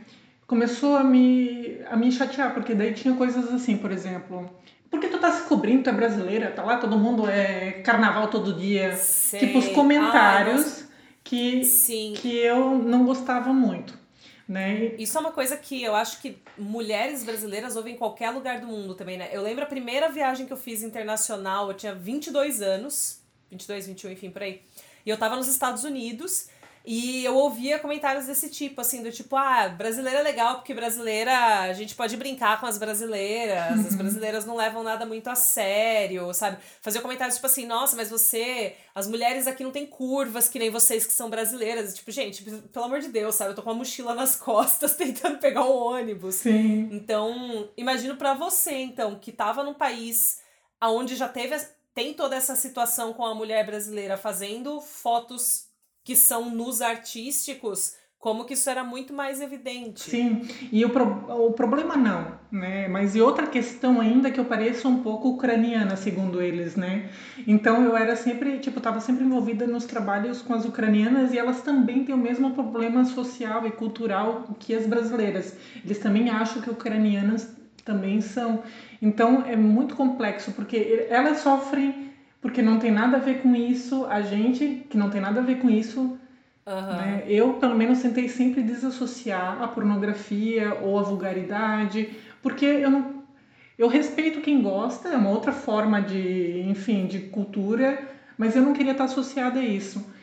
[0.47, 4.49] Começou a me, a me chatear, porque daí tinha coisas assim, por exemplo.
[4.89, 8.29] Por que tu tá se cobrindo, tu é brasileira, tá lá, todo mundo é carnaval
[8.29, 8.95] todo dia.
[8.95, 9.39] Sei.
[9.39, 10.88] Tipo, os comentários Ai,
[11.23, 12.13] que, Sim.
[12.15, 14.05] que eu não gostava muito.
[14.47, 14.93] Né?
[14.99, 18.67] Isso é uma coisa que eu acho que mulheres brasileiras ouvem em qualquer lugar do
[18.67, 19.27] mundo também, né?
[19.31, 24.12] Eu lembro a primeira viagem que eu fiz internacional, eu tinha 22 anos, 22, 21,
[24.12, 24.62] enfim, por aí.
[25.03, 26.47] E eu tava nos Estados Unidos
[26.88, 31.62] e eu ouvia comentários desse tipo, assim, do tipo, ah, brasileira é legal porque brasileira,
[31.62, 33.98] a gente pode brincar com as brasileiras, as uhum.
[33.98, 36.58] brasileiras não levam nada muito a sério, sabe?
[36.82, 40.69] Fazia comentários tipo assim, nossa, mas você, as mulheres aqui não tem curvas que nem
[40.69, 41.95] vocês que são brasileiras.
[41.95, 43.52] Tipo, gente, pelo amor de Deus, sabe?
[43.52, 46.36] Eu tô com uma mochila nas costas tentando pegar um ônibus.
[46.36, 46.89] Sim.
[46.91, 50.39] Então, imagino para você, então, que tava num país
[50.82, 51.56] onde já teve,
[51.93, 55.74] tem toda essa situação com a mulher brasileira fazendo fotos
[56.05, 60.01] que são nos artísticos, como que isso era muito mais evidente.
[60.01, 61.03] Sim, e o, pro,
[61.47, 62.87] o problema não, né?
[62.87, 67.09] Mas e outra questão ainda que eu pareço um pouco ucraniana, segundo eles, né?
[67.47, 71.61] Então eu era sempre, tipo, estava sempre envolvida nos trabalhos com as ucranianas e elas
[71.61, 75.57] também têm o mesmo problema social e cultural que as brasileiras.
[75.83, 77.51] Eles também acham que ucranianas
[77.83, 78.63] também são.
[79.01, 82.05] Então é muito complexo, porque elas sofrem
[82.45, 85.43] porque não tem nada a ver com isso, a gente que não tem nada a
[85.43, 86.19] ver com isso
[86.67, 86.97] Uhum.
[86.97, 87.23] Né?
[87.27, 92.10] Eu, pelo menos, tentei sempre desassociar a pornografia ou a vulgaridade,
[92.41, 93.23] porque eu não.
[93.77, 97.99] Eu respeito quem gosta, é uma outra forma de, enfim, de cultura,
[98.38, 100.13] mas eu não queria estar associada a isso.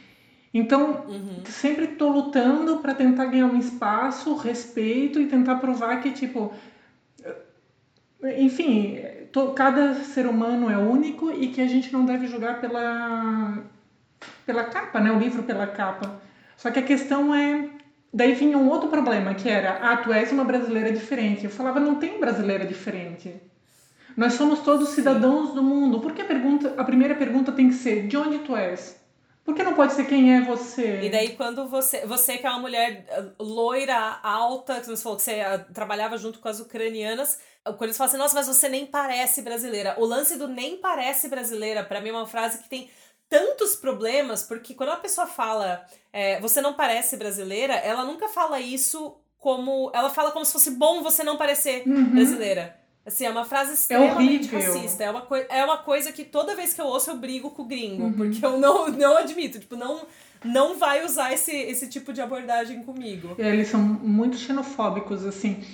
[0.54, 1.44] Então, uhum.
[1.44, 6.52] sempre estou lutando para tentar ganhar um espaço, respeito e tentar provar que, tipo,
[8.38, 9.00] enfim,
[9.32, 13.58] tô, cada ser humano é único e que a gente não deve julgar pela,
[14.46, 15.10] pela capa, né?
[15.10, 16.20] O livro pela capa.
[16.56, 17.68] Só que a questão é.
[18.14, 21.44] Daí vinha um outro problema, que era, ah, tu és uma brasileira diferente.
[21.44, 23.34] Eu falava, não tem brasileira diferente.
[24.14, 25.98] Nós somos todos cidadãos do mundo.
[25.98, 29.00] Por que a, pergunta, a primeira pergunta tem que ser, de onde tu és?
[29.44, 31.00] Por que não pode ser quem é você?
[31.02, 33.04] E daí quando você, você que é uma mulher
[33.40, 37.96] loira, alta, que você falou que você eh, trabalhava junto com as ucranianas, quando eles
[37.96, 39.94] falam assim, nossa, mas você nem parece brasileira.
[39.98, 42.90] O lance do nem parece brasileira, para mim é uma frase que tem
[43.28, 48.60] tantos problemas, porque quando a pessoa fala é, você não parece brasileira, ela nunca fala
[48.60, 49.90] isso como.
[49.94, 52.10] Ela fala como se fosse bom você não parecer uhum.
[52.10, 52.76] brasileira.
[53.04, 55.02] Assim, é uma frase é extremamente é racista.
[55.02, 57.64] É uma, é uma coisa que toda vez que eu ouço eu brigo com o
[57.64, 58.12] gringo, uhum.
[58.12, 59.58] porque eu não, não admito.
[59.58, 60.02] Tipo, não,
[60.44, 63.34] não vai usar esse, esse tipo de abordagem comigo.
[63.38, 65.64] Eles são muito xenofóbicos, assim.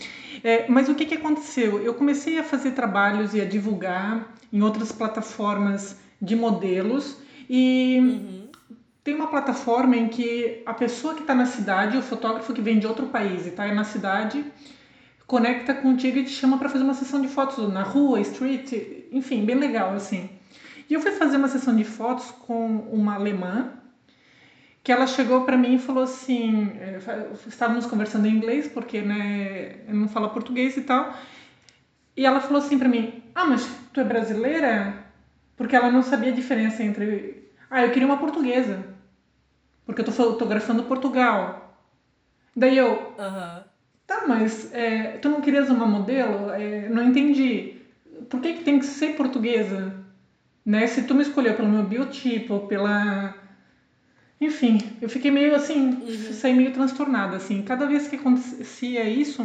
[0.43, 1.81] É, mas o que, que aconteceu?
[1.81, 7.17] Eu comecei a fazer trabalhos e a divulgar em outras plataformas de modelos
[7.49, 8.49] e uhum.
[9.03, 12.79] tem uma plataforma em que a pessoa que está na cidade, o fotógrafo que vem
[12.79, 14.45] de outro país e está na cidade,
[15.27, 18.73] conecta contigo e te chama para fazer uma sessão de fotos na rua, street,
[19.13, 20.29] enfim, bem legal assim.
[20.89, 23.73] E eu fui fazer uma sessão de fotos com uma alemã
[24.89, 26.99] que ela chegou para mim e falou assim, eh,
[27.47, 31.13] estávamos conversando em inglês porque né, eu não falo português e tal.
[32.17, 34.95] E ela falou assim para mim: "Ah, mas tu é brasileira?"
[35.59, 37.51] Porque ela não sabia a diferença entre.
[37.71, 38.83] Ah, eu queria uma portuguesa.
[39.85, 41.79] Porque eu tô fotografando Portugal.
[42.57, 43.15] Daí eu.
[43.19, 43.63] Uhum.
[44.07, 46.49] Tá, mas é, tu não querias uma modelo?
[46.49, 47.77] É, não entendi.
[48.31, 49.93] Por que, que tem que ser portuguesa?
[50.65, 50.87] Né?
[50.87, 53.48] Se tu me escolheu pelo meu biotipo, pela.
[54.41, 56.33] Enfim, eu fiquei meio assim, uhum.
[56.33, 57.63] saí meio transtornada, assim.
[57.63, 59.45] Cada vez que acontecia isso,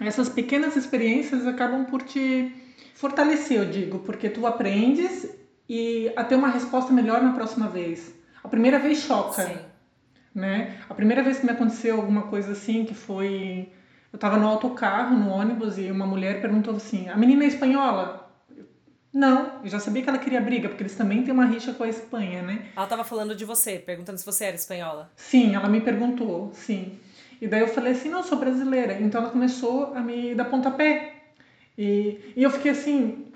[0.00, 2.50] essas pequenas experiências acabam por te
[2.94, 5.28] fortalecer, eu digo, porque tu aprendes
[5.68, 8.14] e a ter uma resposta melhor na próxima vez.
[8.42, 9.56] A primeira vez choca, Sim.
[10.34, 10.76] né?
[10.88, 13.68] A primeira vez que me aconteceu alguma coisa assim, que foi...
[14.12, 18.21] Eu estava no autocarro, no ônibus, e uma mulher perguntou assim, a menina é espanhola?
[19.12, 21.84] Não, eu já sabia que ela queria briga, porque eles também têm uma rixa com
[21.84, 22.66] a Espanha, né?
[22.74, 25.10] Ela estava falando de você, perguntando se você era espanhola.
[25.16, 26.98] Sim, ela me perguntou, sim.
[27.40, 28.98] E daí eu falei assim, não, sou brasileira.
[29.00, 31.14] Então ela começou a me dar pontapé.
[31.76, 33.26] E, e eu fiquei assim,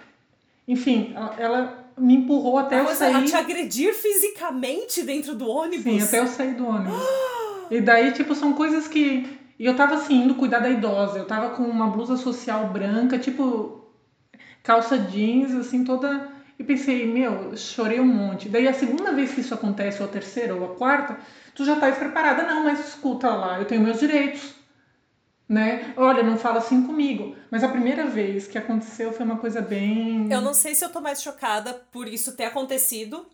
[0.67, 3.15] enfim, ela, ela me empurrou até eu sair.
[3.15, 5.85] A te agredir fisicamente dentro do ônibus?
[5.85, 6.97] Sim, até eu sair do ônibus.
[7.71, 9.39] e daí, tipo, são coisas que.
[9.59, 11.19] E eu tava assim, indo cuidar da idosa.
[11.19, 13.86] Eu tava com uma blusa social branca, tipo,
[14.67, 16.29] calça jeans, assim, toda.
[16.59, 18.49] E pensei, meu, chorei um monte.
[18.49, 21.19] Daí a segunda vez que isso acontece, ou a terceira, ou a quarta,
[21.55, 22.43] tu já tá preparada.
[22.43, 24.57] Não, mas escuta lá, eu tenho meus direitos
[25.49, 25.95] né?
[25.97, 27.37] Olha, não fala assim comigo.
[27.51, 30.31] Mas a primeira vez que aconteceu foi uma coisa bem.
[30.31, 33.27] Eu não sei se eu tô mais chocada por isso ter acontecido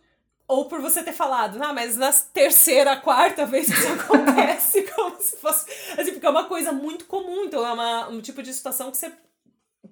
[0.47, 5.19] ou por você ter falado, ah, mas na terceira, quarta vez que isso acontece, como
[5.19, 5.65] se fosse.
[5.97, 8.97] Assim, porque é uma coisa muito comum, então é uma, um tipo de situação que
[8.97, 9.11] você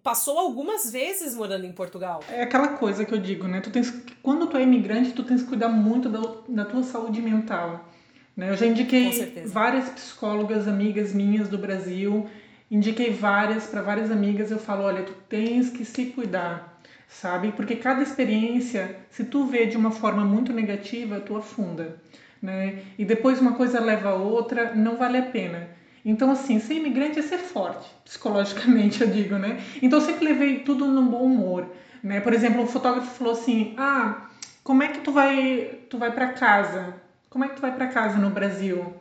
[0.03, 2.23] passou algumas vezes morando em Portugal.
[2.29, 3.61] É aquela coisa que eu digo, né?
[3.61, 7.21] Tu tens, quando tu é imigrante, tu tens que cuidar muito da, da tua saúde
[7.21, 7.89] mental.
[8.35, 8.49] Né?
[8.49, 12.27] Eu já indiquei várias psicólogas amigas minhas do Brasil,
[12.69, 14.49] indiquei várias para várias amigas.
[14.49, 17.51] Eu falo, olha, tu tens que se cuidar, sabe?
[17.51, 21.97] Porque cada experiência, se tu vê de uma forma muito negativa, tu afunda,
[22.41, 22.79] né?
[22.97, 25.80] E depois uma coisa leva a outra, não vale a pena.
[26.03, 29.61] Então, assim, ser imigrante é ser forte, psicologicamente, eu digo, né?
[29.81, 31.67] Então, eu sempre levei tudo num bom humor,
[32.03, 32.19] né?
[32.19, 34.29] Por exemplo, o fotógrafo falou assim: "Ah,
[34.63, 37.87] como é que tu vai, tu vai para casa?" como é que tu vai para
[37.87, 38.93] casa no Brasil?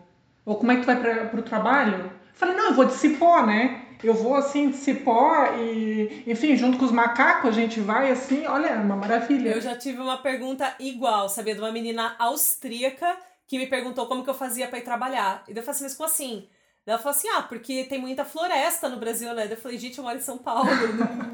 [0.47, 1.97] Ou como é que tu vai para o trabalho?
[1.97, 3.83] Eu falei, não, eu vou de cipó, né?
[4.03, 8.47] Eu vou assim de cipó e, enfim, junto com os macacos a gente vai assim,
[8.47, 9.51] olha, é uma maravilha.
[9.51, 11.55] Eu já tive uma pergunta igual, sabia?
[11.55, 13.17] De uma menina austríaca
[13.49, 15.43] que me perguntou como que eu fazia para ir trabalhar.
[15.49, 16.49] E eu falei assim, mas como assim?
[16.87, 19.47] Ela falou assim, ah, porque tem muita floresta no Brasil, né?
[19.51, 20.69] Eu falei, gente, eu moro em São Paulo.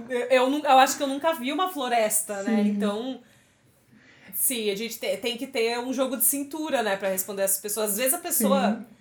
[0.08, 2.62] eu, eu, eu, acho que eu nunca vi uma floresta, né?
[2.66, 3.20] Então,
[4.34, 6.96] sim, a gente tem que ter um jogo de cintura, né?
[6.96, 7.92] Pra responder essas pessoas.
[7.92, 8.76] Às vezes a pessoa...
[8.76, 8.96] Sim.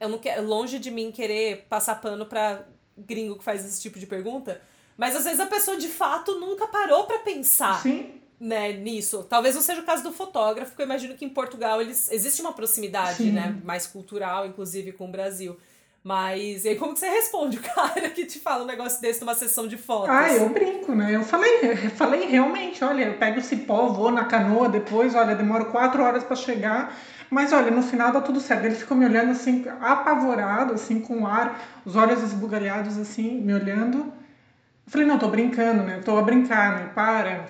[0.00, 2.64] Eu não quero, longe de mim querer passar pano pra
[2.96, 4.62] gringo que faz esse tipo de pergunta,
[4.96, 7.82] mas às vezes a pessoa de fato nunca parou para pensar.
[7.82, 9.26] Sim né, nisso.
[9.28, 12.40] Talvez não seja o caso do fotógrafo, porque eu imagino que em Portugal eles, existe
[12.40, 15.58] uma proximidade, né, mais cultural, inclusive, com o Brasil.
[16.02, 19.20] Mas e aí como que você responde o cara que te fala um negócio desse
[19.20, 20.08] numa sessão de fotos?
[20.08, 21.14] Ah, eu brinco, né?
[21.14, 25.34] Eu falei, eu falei realmente, olha, eu pego o cipó, vou na canoa depois, olha,
[25.34, 26.96] demoro quatro horas para chegar,
[27.28, 28.64] mas olha, no final dá tudo certo.
[28.64, 33.52] Ele ficou me olhando assim, apavorado, assim, com o ar, os olhos esbugalhados assim, me
[33.52, 33.98] olhando.
[33.98, 36.00] Eu falei, não, tô brincando, né?
[36.04, 36.90] Tô a brincar, né?
[36.94, 37.46] Para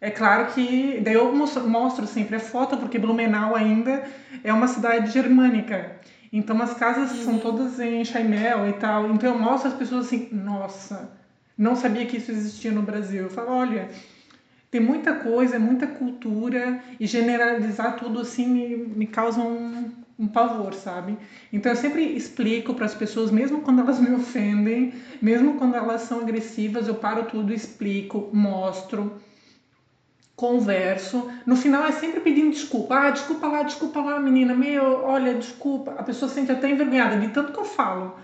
[0.00, 4.04] é claro que daí eu mostro sempre a foto, porque Blumenau ainda
[4.44, 5.96] é uma cidade germânica.
[6.32, 7.24] Então as casas uhum.
[7.24, 9.10] são todas em chaimel e tal.
[9.10, 11.10] Então eu mostro as pessoas assim, nossa,
[11.56, 13.24] não sabia que isso existia no Brasil.
[13.24, 13.90] Eu falo, olha,
[14.70, 20.74] tem muita coisa, muita cultura e generalizar tudo assim me, me causa um, um pavor,
[20.74, 21.16] sabe?
[21.52, 26.02] Então eu sempre explico para as pessoas, mesmo quando elas me ofendem, mesmo quando elas
[26.02, 29.16] são agressivas, eu paro tudo, explico, mostro
[30.36, 31.30] converso.
[31.46, 32.94] No final é sempre pedindo desculpa.
[32.94, 34.54] Ah, desculpa lá, desculpa lá, menina.
[34.54, 35.92] Meu, olha, desculpa.
[35.92, 38.14] A pessoa se sente até envergonhada de tanto que eu falo.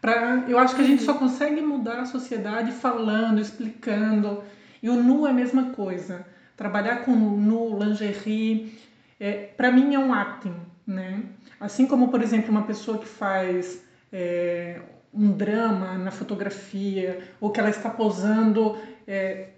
[0.00, 4.42] Pra, eu acho que a gente só consegue mudar a sociedade falando, explicando.
[4.82, 6.26] E o nu é a mesma coisa.
[6.56, 8.78] Trabalhar com nu, lingerie,
[9.20, 10.54] é, para mim é um acting,
[10.86, 11.22] né?
[11.60, 14.80] Assim como, por exemplo, uma pessoa que faz é,
[15.12, 18.76] um drama na fotografia ou que ela está posando
[19.06, 19.48] é,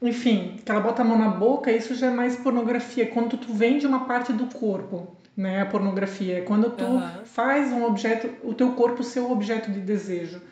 [0.00, 3.06] enfim, que ela bota a mão na boca, isso já é mais pornografia.
[3.06, 5.62] Quando tu vende uma parte do corpo, né?
[5.62, 7.24] A pornografia é quando tu uhum.
[7.24, 10.42] faz um objeto, o teu corpo ser o objeto de desejo.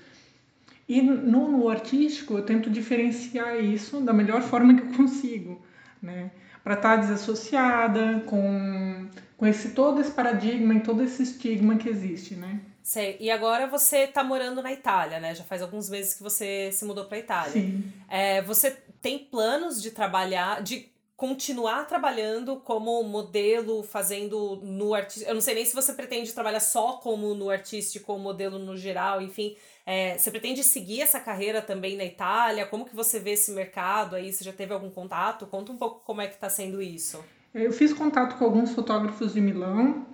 [0.88, 5.60] E no, no artístico eu tento diferenciar isso da melhor forma que eu consigo,
[6.00, 6.30] né?
[6.62, 11.88] Para estar tá desassociada com, com esse todo esse paradigma e todo esse estigma que
[11.88, 12.60] existe, né?
[12.80, 13.16] Sei.
[13.18, 15.34] E agora você está morando na Itália, né?
[15.34, 17.50] Já faz alguns meses que você se mudou para Itália.
[17.50, 17.92] Sim.
[18.08, 25.30] É, você tem planos de trabalhar, de continuar trabalhando como modelo, fazendo no artístico.
[25.30, 28.76] Eu não sei nem se você pretende trabalhar só como no artístico ou modelo no
[28.76, 29.56] geral, enfim.
[29.86, 32.66] É, você pretende seguir essa carreira também na Itália?
[32.66, 34.30] Como que você vê esse mercado aí?
[34.30, 35.46] Você já teve algum contato?
[35.46, 37.24] Conta um pouco como é que está sendo isso.
[37.54, 40.04] Eu fiz contato com alguns fotógrafos de Milão.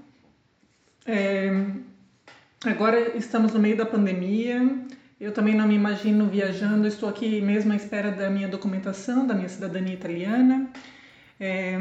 [1.05, 1.51] É,
[2.64, 4.61] agora estamos no meio da pandemia.
[5.22, 9.32] Eu também não me imagino viajando, estou aqui mesmo à espera da minha documentação, da
[9.32, 10.68] minha cidadania italiana.
[11.38, 11.78] É,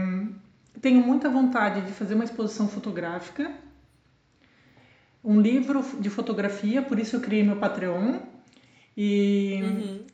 [0.79, 3.51] tenho muita vontade de fazer uma exposição fotográfica,
[5.23, 8.19] um livro de fotografia, por isso eu criei meu Patreon.
[8.95, 10.05] E uhum.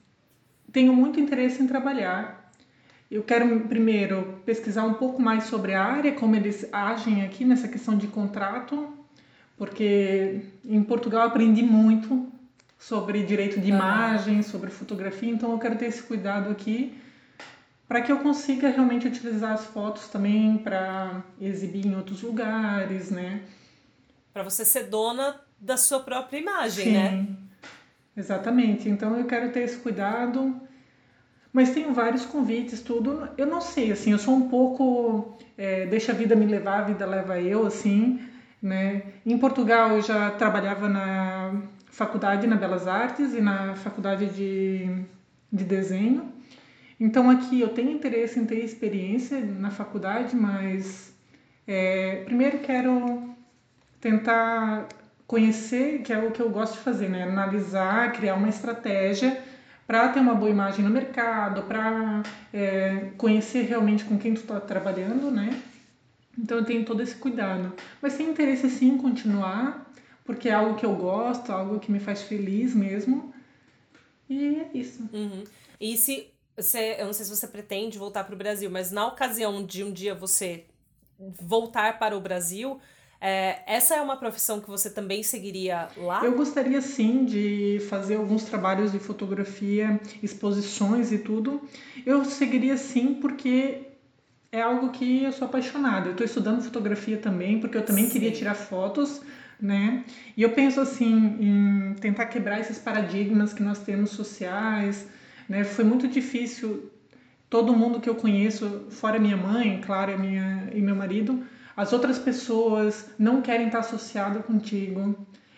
[0.72, 2.50] tenho muito interesse em trabalhar.
[3.12, 7.68] Eu quero primeiro pesquisar um pouco mais sobre a área, como eles agem aqui nessa
[7.68, 8.88] questão de contrato,
[9.58, 12.37] porque em Portugal aprendi muito
[12.78, 16.98] sobre direito de imagem, sobre fotografia, então eu quero ter esse cuidado aqui
[17.88, 23.42] para que eu consiga realmente utilizar as fotos também para exibir em outros lugares, né?
[24.34, 27.28] Para você ser dona da sua própria imagem, Sim, né?
[28.16, 28.90] Exatamente.
[28.90, 30.60] Então eu quero ter esse cuidado.
[31.54, 33.30] Mas tenho vários convites, tudo.
[33.38, 35.38] Eu não sei, assim, eu sou um pouco.
[35.58, 38.20] É, deixa a vida me levar, a vida leva eu, assim,
[38.62, 39.02] né?
[39.26, 41.64] Em Portugal eu já trabalhava na
[41.98, 45.04] faculdade na Belas Artes e na faculdade de,
[45.52, 46.32] de desenho.
[47.00, 51.12] Então aqui eu tenho interesse em ter experiência na faculdade, mas
[51.68, 53.36] é, primeiro quero
[54.00, 54.88] tentar
[55.26, 57.24] conhecer, que é o que eu gosto de fazer, né?
[57.24, 59.36] Analisar, criar uma estratégia
[59.88, 62.22] para ter uma boa imagem no mercado, para
[62.54, 65.50] é, conhecer realmente com quem tu está trabalhando, né?
[66.38, 67.74] Então eu tenho todo esse cuidado.
[68.00, 69.88] Mas tenho interesse sim em continuar
[70.28, 73.34] porque é algo que eu gosto, algo que me faz feliz mesmo.
[74.30, 75.10] E é isso.
[75.14, 75.46] Uhum.
[75.80, 79.08] E se você, eu não sei se você pretende voltar para o Brasil, mas na
[79.08, 80.66] ocasião de um dia você
[81.40, 82.78] voltar para o Brasil,
[83.22, 86.24] é, essa é uma profissão que você também seguiria lá?
[86.24, 91.62] Eu gostaria sim de fazer alguns trabalhos de fotografia, exposições e tudo.
[92.06, 93.88] Eu seguiria sim porque
[94.52, 96.08] é algo que eu sou apaixonada.
[96.08, 98.12] Eu estou estudando fotografia também, porque eu também sim.
[98.12, 99.22] queria tirar fotos
[99.60, 100.04] né?
[100.36, 105.08] E eu penso assim em tentar quebrar esses paradigmas que nós temos sociais,
[105.50, 105.64] né?
[105.64, 106.92] Foi muito difícil
[107.50, 111.44] todo mundo que eu conheço, fora minha mãe, claro, minha e meu marido,
[111.76, 115.16] as outras pessoas não querem estar associadas contigo,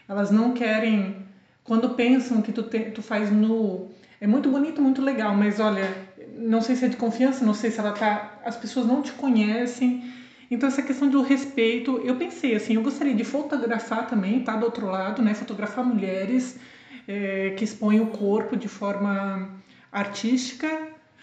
[0.08, 1.26] elas não querem,
[1.64, 3.90] quando pensam que tu, te, tu faz nu,
[4.22, 5.88] é muito bonito, muito legal, mas olha,
[6.36, 9.12] não sei se é de confiança, não sei se ela tá, as pessoas não te
[9.14, 10.04] conhecem,
[10.50, 14.66] então essa questão do respeito, eu pensei assim, eu gostaria de fotografar também, tá do
[14.66, 16.60] outro lado, né, fotografar mulheres
[17.08, 19.50] é, que expõem o corpo de forma
[19.92, 20.68] artística,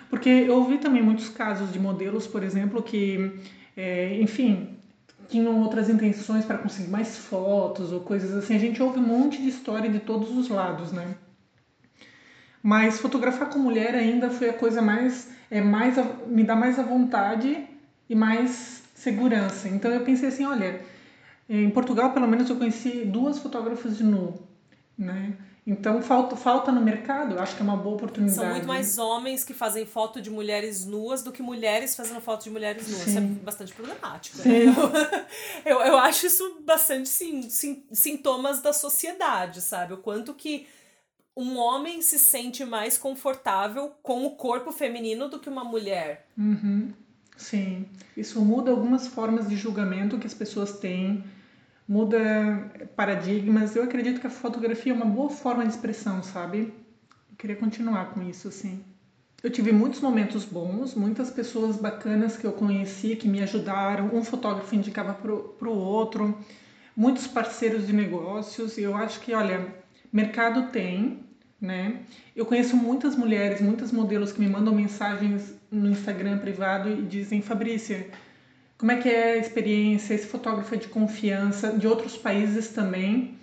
[0.09, 3.33] porque eu ouvi também muitos casos de modelos, por exemplo, que,
[3.77, 4.77] é, enfim,
[5.29, 8.55] tinham outras intenções para conseguir mais fotos ou coisas assim.
[8.55, 11.17] A gente ouve um monte de história de todos os lados, né?
[12.63, 15.97] Mas fotografar com mulher ainda foi a coisa mais, é mais
[16.27, 17.65] me dá mais a vontade
[18.09, 19.69] e mais segurança.
[19.69, 20.81] Então eu pensei assim, olha,
[21.49, 24.35] em Portugal pelo menos eu conheci duas fotógrafas de nu,
[24.99, 25.37] né?
[25.65, 28.37] Então falta, falta no mercado, acho que é uma boa oportunidade.
[28.37, 32.45] São muito mais homens que fazem foto de mulheres nuas do que mulheres fazendo foto
[32.45, 33.03] de mulheres nuas.
[33.03, 33.11] Sim.
[33.11, 34.39] Isso é bastante problemático.
[34.39, 34.67] Né?
[35.65, 39.95] Eu, eu acho isso bastante sim, sim, sintomas da sociedade, sabe?
[39.95, 40.67] O quanto que
[41.37, 46.27] um homem se sente mais confortável com o corpo feminino do que uma mulher.
[46.39, 46.93] Uhum.
[47.37, 51.23] Sim, isso muda algumas formas de julgamento que as pessoas têm
[51.89, 52.19] muda
[52.97, 53.77] paradigmas.
[53.77, 56.73] Eu acredito que a fotografia é uma boa forma de expressão, sabe?
[57.31, 58.83] Eu queria continuar com isso, assim.
[59.43, 64.11] Eu tive muitos momentos bons, muitas pessoas bacanas que eu conheci, que me ajudaram.
[64.13, 66.37] Um fotógrafo indicava para o outro,
[66.97, 68.79] muitos parceiros de negócios.
[68.79, 69.75] E eu acho que, olha,
[70.13, 71.21] mercado tem,
[71.61, 72.01] né?
[72.35, 77.43] Eu conheço muitas mulheres, muitas modelos que me mandam mensagens no Instagram privado e dizem:
[77.43, 78.07] Fabrícia,
[78.79, 83.39] como é que é a experiência, esse fotógrafo é de confiança, de outros países também.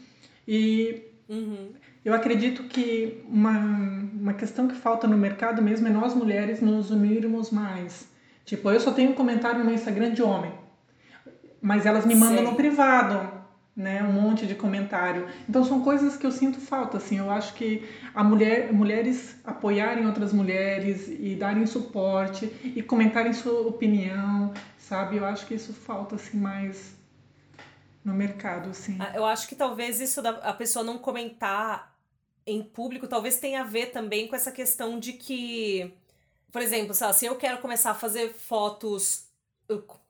[0.48, 1.70] E uhum.
[2.04, 3.60] eu acredito que uma,
[4.14, 8.08] uma questão que falta no mercado mesmo é nós mulheres nos unirmos mais.
[8.46, 10.52] Tipo, eu só tenho um comentário no meu Instagram de homem,
[11.62, 12.52] mas elas me mandam Sim.
[12.52, 13.43] no privado
[13.76, 15.28] né, um monte de comentário.
[15.50, 17.18] Então são coisas que eu sinto falta, assim.
[17.18, 23.62] Eu acho que a mulher, mulheres apoiarem outras mulheres e darem suporte e comentarem sua
[23.62, 25.18] opinião, sabe?
[25.18, 26.96] Eu acho que isso falta assim mais
[28.06, 28.98] no mercado, assim.
[29.00, 31.94] Ah, eu acho que talvez isso da a pessoa não comentar
[32.46, 35.94] em público talvez tenha a ver também com essa questão de que,
[36.52, 39.26] por exemplo, se eu quero começar a fazer fotos,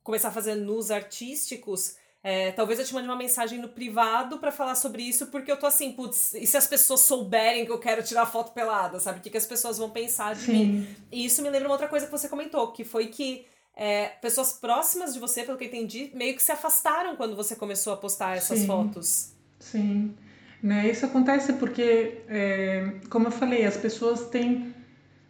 [0.03, 4.51] começar a fazer nus artísticos, é, talvez eu te mande uma mensagem no privado para
[4.51, 7.80] falar sobre isso, porque eu tô assim, putz, e se as pessoas souberem que eu
[7.80, 9.19] quero tirar foto pelada, sabe?
[9.19, 10.53] O que, que as pessoas vão pensar de Sim.
[10.53, 10.88] mim?
[11.11, 13.45] E isso me lembra uma outra coisa que você comentou, que foi que
[13.76, 17.57] é, pessoas próximas de você, pelo que eu entendi, meio que se afastaram quando você
[17.57, 18.67] começou a postar essas Sim.
[18.67, 19.34] fotos.
[19.59, 20.15] Sim.
[20.61, 20.89] Né?
[20.89, 24.74] Isso acontece porque, é, como eu falei, as pessoas têm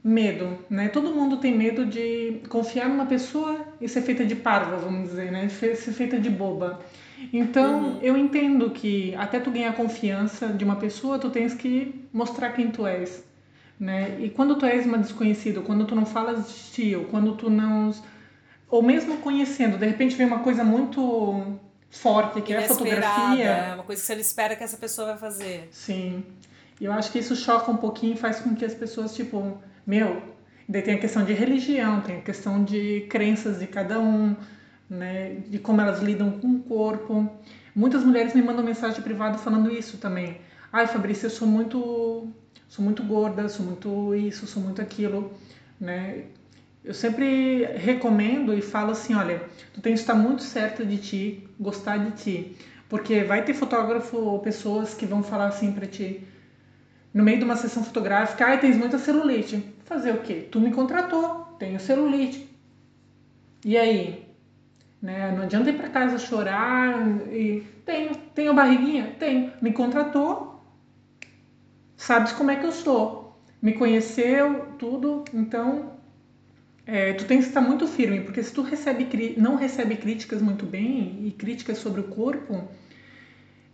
[0.03, 0.89] medo, né?
[0.89, 5.31] Todo mundo tem medo de confiar numa pessoa e ser feita de parva, vamos dizer,
[5.31, 5.47] né?
[5.49, 6.81] Ser feita de boba.
[7.31, 7.99] Então, uhum.
[8.01, 12.69] eu entendo que até tu ganhar confiança de uma pessoa, tu tens que mostrar quem
[12.69, 13.23] tu és,
[13.79, 14.17] né?
[14.19, 17.49] E quando tu és uma desconhecida, quando tu não falas de ti, ou quando tu
[17.49, 17.93] não
[18.69, 21.59] ou mesmo conhecendo, de repente vem uma coisa muito
[21.91, 25.09] forte que é a fotografia, é uma coisa que você não espera que essa pessoa
[25.09, 25.69] vai fazer.
[25.71, 26.23] Sim.
[26.81, 30.21] E eu acho que isso choca um pouquinho faz com que as pessoas tipo meu,
[30.67, 34.35] daí tem a questão de religião, tem a questão de crenças de cada um,
[34.89, 37.29] né, de como elas lidam com o corpo.
[37.75, 40.37] Muitas mulheres me mandam mensagem privada falando isso também.
[40.71, 42.27] Ai, Fabrícia, eu sou muito,
[42.67, 45.31] sou muito gorda, sou muito isso, sou muito aquilo,
[45.79, 46.25] né?
[46.83, 49.41] Eu sempre recomendo e falo assim, olha,
[49.73, 52.57] tu tem que estar muito certa de ti, gostar de ti,
[52.89, 56.27] porque vai ter fotógrafo ou pessoas que vão falar assim para ti,
[57.13, 59.72] no meio de uma sessão fotográfica, ai, tens muita celulite.
[59.93, 60.47] Fazer o quê?
[60.49, 62.49] Tu me contratou, tenho celulite.
[63.63, 64.25] E aí?
[64.99, 65.31] Né?
[65.31, 69.15] Não adianta ir para casa chorar e tenho, tenho barriguinha?
[69.19, 69.53] Tenho.
[69.61, 70.59] Me contratou,
[71.95, 73.39] sabes como é que eu sou.
[73.61, 75.91] Me conheceu, tudo, então
[76.87, 80.65] é, tu tens que estar muito firme, porque se tu recebe, não recebe críticas muito
[80.65, 82.67] bem e críticas sobre o corpo,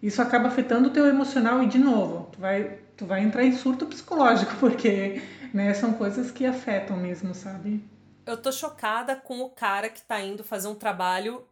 [0.03, 3.55] isso acaba afetando o teu emocional e de novo, tu vai tu vai entrar em
[3.55, 5.21] surto psicológico, porque
[5.53, 7.81] né, são coisas que afetam mesmo, sabe?
[8.25, 11.45] Eu tô chocada com o cara que tá indo fazer um trabalho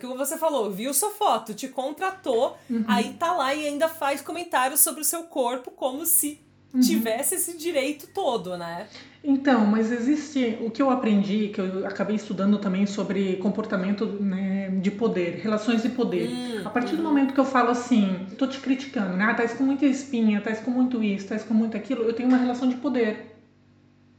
[0.00, 2.84] que você falou, viu sua foto, te contratou, uhum.
[2.86, 6.80] aí tá lá e ainda faz comentários sobre o seu corpo como se uhum.
[6.80, 8.86] tivesse esse direito todo, né?
[9.22, 14.70] Então, mas existe o que eu aprendi, que eu acabei estudando também sobre comportamento né,
[14.70, 16.28] de poder, relações de poder.
[16.28, 17.08] Hum, a partir do uhum.
[17.08, 19.24] momento que eu falo assim, tô te criticando, né?
[19.24, 22.28] Ah, tá com muita espinha, tá com muito isso, tá com muito aquilo, eu tenho
[22.28, 23.36] uma relação de poder,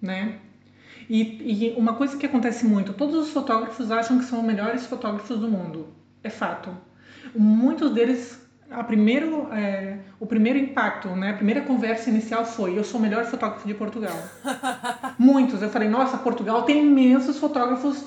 [0.02, 0.40] né?
[1.10, 1.22] E,
[1.72, 5.40] e uma coisa que acontece muito, todos os fotógrafos acham que são os melhores fotógrafos
[5.40, 5.88] do mundo.
[6.24, 6.76] é fato.
[7.34, 8.40] Muitos deles,
[8.70, 13.04] a primeiro, é, o primeiro impacto, né, a primeira conversa inicial foi: eu sou o
[13.04, 14.18] melhor fotógrafo de Portugal.
[15.18, 15.62] Muitos.
[15.62, 18.06] Eu falei: nossa, Portugal tem imensos fotógrafos.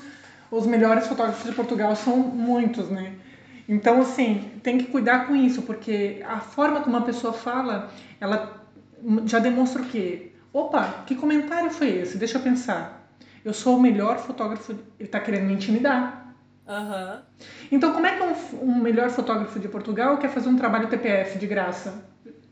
[0.51, 3.13] Os melhores fotógrafos de Portugal são muitos, né?
[3.69, 7.89] Então, assim, tem que cuidar com isso, porque a forma como uma pessoa fala,
[8.19, 8.61] ela
[9.25, 10.33] já demonstra o quê?
[10.51, 12.17] Opa, que comentário foi esse?
[12.17, 13.07] Deixa eu pensar.
[13.45, 14.73] Eu sou o melhor fotógrafo.
[14.73, 16.30] Ele está querendo me intimidar.
[16.67, 17.19] Uhum.
[17.71, 21.37] Então, como é que um, um, melhor fotógrafo de Portugal quer fazer um trabalho TPF
[21.37, 22.05] de graça?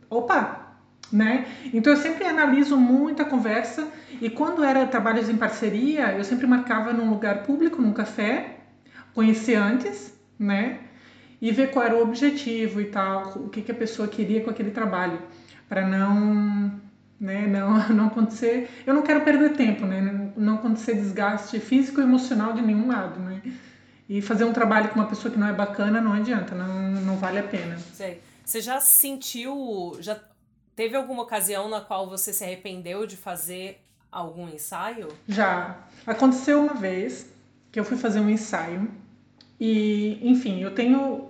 [0.09, 0.67] Opa!
[1.11, 1.47] Né?
[1.73, 3.87] Então, eu sempre analiso muita conversa
[4.21, 8.57] e quando era trabalhos em parceria, eu sempre marcava num lugar público, num café,
[9.13, 10.79] conhecer antes, né?
[11.41, 14.49] e ver qual era o objetivo e tal, o que, que a pessoa queria com
[14.49, 15.19] aquele trabalho,
[15.67, 16.71] para não,
[17.19, 18.69] né, não, não acontecer.
[18.85, 23.19] Eu não quero perder tempo, né, não acontecer desgaste físico e emocional de nenhum lado,
[23.19, 23.41] né.
[24.09, 27.15] E fazer um trabalho com uma pessoa que não é bacana não adianta, não, não
[27.15, 27.77] vale a pena.
[27.93, 28.19] Sei.
[28.43, 30.19] Você já sentiu, já
[30.75, 33.79] teve alguma ocasião na qual você se arrependeu de fazer
[34.11, 35.09] algum ensaio?
[35.27, 35.77] Já.
[36.07, 37.31] Aconteceu uma vez
[37.71, 38.89] que eu fui fazer um ensaio
[39.59, 41.29] e, enfim, eu tenho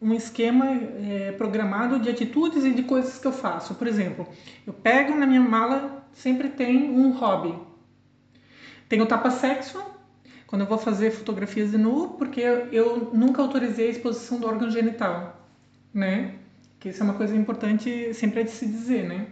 [0.00, 3.74] um esquema é, programado de atitudes e de coisas que eu faço.
[3.74, 4.28] Por exemplo,
[4.66, 7.58] eu pego na minha mala, sempre tem um hobby.
[8.88, 9.82] Tem o tapa-sexo,
[10.46, 14.70] quando eu vou fazer fotografias de nu, porque eu nunca autorizei a exposição do órgão
[14.70, 15.48] genital,
[15.92, 16.34] né?
[16.78, 19.26] Que isso é uma coisa importante sempre de se dizer, né?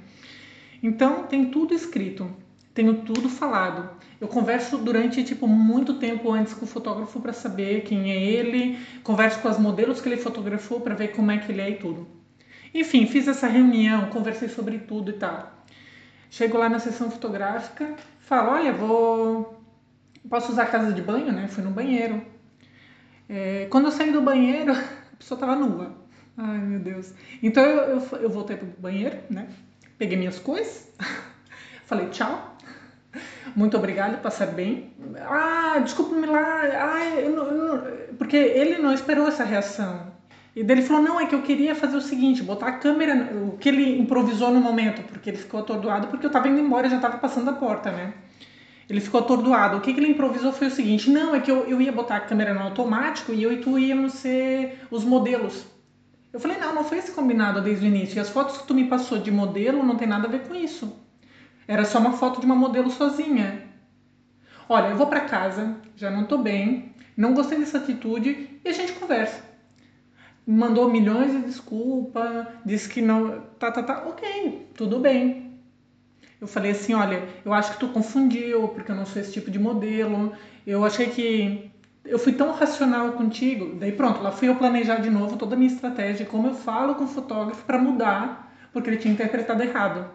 [0.82, 2.28] Então, tem tudo escrito,
[2.74, 3.90] tenho tudo falado.
[4.20, 8.78] Eu converso durante tipo muito tempo antes com o fotógrafo para saber quem é ele,
[9.02, 11.76] converso com as modelos que ele fotografou para ver como é que ele é e
[11.76, 12.06] tudo.
[12.74, 15.52] Enfim, fiz essa reunião, conversei sobre tudo e tal.
[16.30, 19.61] Chego lá na sessão fotográfica, falo, olha, vou
[20.28, 21.48] posso usar a casa de banho, né?
[21.48, 22.22] Fui no banheiro.
[23.28, 25.94] É, quando eu saí do banheiro, a pessoa tava nua.
[26.36, 27.12] Ai, meu Deus.
[27.42, 29.48] Então eu, eu, eu voltei pro banheiro, né?
[29.98, 30.88] Peguei minhas coisas,
[31.86, 32.56] falei tchau,
[33.54, 34.92] muito obrigado, passar bem.
[35.20, 36.62] Ah, desculpa-me lá.
[36.62, 38.16] Ah, eu não, eu não...
[38.16, 40.12] Porque ele não esperou essa reação.
[40.54, 43.34] E daí ele falou: não, é que eu queria fazer o seguinte, botar a câmera,
[43.34, 46.88] o que ele improvisou no momento, porque ele ficou atordoado, porque eu tava indo embora
[46.88, 48.12] já tava passando a porta, né?
[48.88, 49.76] Ele ficou atordoado.
[49.76, 52.16] O que, que ele improvisou foi o seguinte: não, é que eu, eu ia botar
[52.16, 55.64] a câmera no automático e eu e tu íamos ser os modelos.
[56.32, 58.16] Eu falei: não, não foi esse combinado desde o início.
[58.16, 60.54] E as fotos que tu me passou de modelo não tem nada a ver com
[60.54, 60.96] isso.
[61.66, 63.62] Era só uma foto de uma modelo sozinha.
[64.68, 68.72] Olha, eu vou para casa, já não tô bem, não gostei dessa atitude e a
[68.72, 69.42] gente conversa.
[70.46, 75.51] Mandou milhões de desculpa, disse que não, tá, tá, tá, ok, tudo bem.
[76.42, 79.48] Eu falei assim, olha, eu acho que tu confundiu, porque eu não sou esse tipo
[79.48, 80.32] de modelo.
[80.66, 81.70] Eu achei que
[82.04, 83.76] eu fui tão racional contigo.
[83.78, 86.96] Daí pronto, lá fui eu planejar de novo toda a minha estratégia, como eu falo
[86.96, 90.10] com o fotógrafo para mudar, porque ele tinha interpretado errado.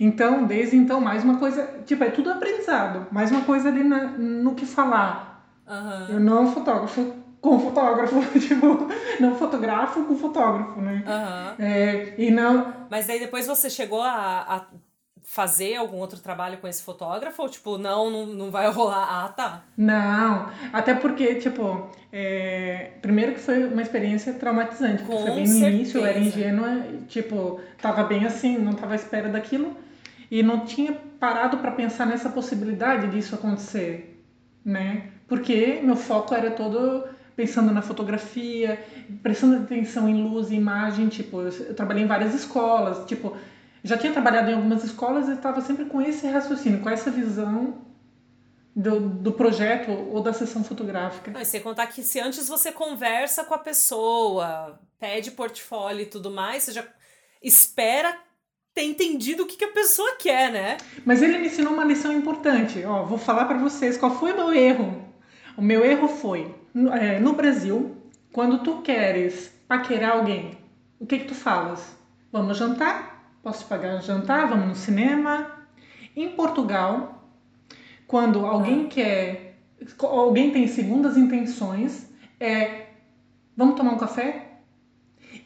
[0.00, 4.06] Então, desde então, mais uma coisa, tipo, é tudo aprendizado, mais uma coisa ali na,
[4.06, 5.54] no que falar.
[5.68, 6.14] Uhum.
[6.14, 8.88] Eu não fotógrafo com fotógrafo, tipo,
[9.20, 11.04] não fotografo com fotógrafo, né?
[11.06, 11.64] Uhum.
[11.64, 12.74] É, e não...
[12.90, 14.66] Mas daí depois você chegou a, a
[15.30, 17.40] fazer algum outro trabalho com esse fotógrafo?
[17.40, 19.06] Ou, tipo, não, não, não vai rolar?
[19.08, 19.62] Ah, tá.
[19.76, 22.94] Não, até porque, tipo, é...
[23.00, 25.04] primeiro que foi uma experiência traumatizante.
[25.04, 28.96] Com foi bem no início, eu era ingênua, tipo, tava bem assim, não tava à
[28.96, 29.76] espera daquilo.
[30.28, 34.20] E não tinha parado para pensar nessa possibilidade disso acontecer,
[34.64, 35.10] né?
[35.28, 37.04] Porque meu foco era todo
[37.36, 38.82] pensando na fotografia,
[39.22, 43.36] prestando atenção em luz e imagem, tipo, eu trabalhei em várias escolas, tipo,
[43.82, 47.86] já tinha trabalhado em algumas escolas e estava sempre com esse raciocínio, com essa visão
[48.74, 51.30] do, do projeto ou da sessão fotográfica.
[51.30, 56.06] Não, e sem contar que se antes você conversa com a pessoa, pede portfólio e
[56.06, 56.84] tudo mais, você já
[57.42, 58.16] espera
[58.74, 60.76] ter entendido o que, que a pessoa quer, né?
[61.04, 62.84] Mas ele me ensinou uma lição importante.
[62.84, 65.04] Ó, vou falar para vocês qual foi o meu erro.
[65.56, 66.54] O meu erro foi,
[67.00, 67.96] é, no Brasil,
[68.32, 70.56] quando tu queres paquerar alguém,
[70.98, 71.96] o que que tu falas?
[72.30, 73.09] Vamos jantar?
[73.42, 74.48] Posso pagar um jantar?
[74.48, 75.50] Vamos no cinema?
[76.14, 77.24] Em Portugal,
[78.06, 79.56] quando alguém quer,
[79.98, 82.06] alguém tem segundas intenções,
[82.38, 82.86] é
[83.56, 84.46] vamos tomar um café?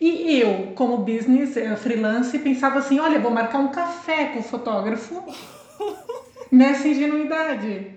[0.00, 4.42] E eu, como business, eh, freelance, pensava assim, olha, vou marcar um café com o
[4.42, 5.22] fotógrafo
[6.50, 7.94] nessa ingenuidade.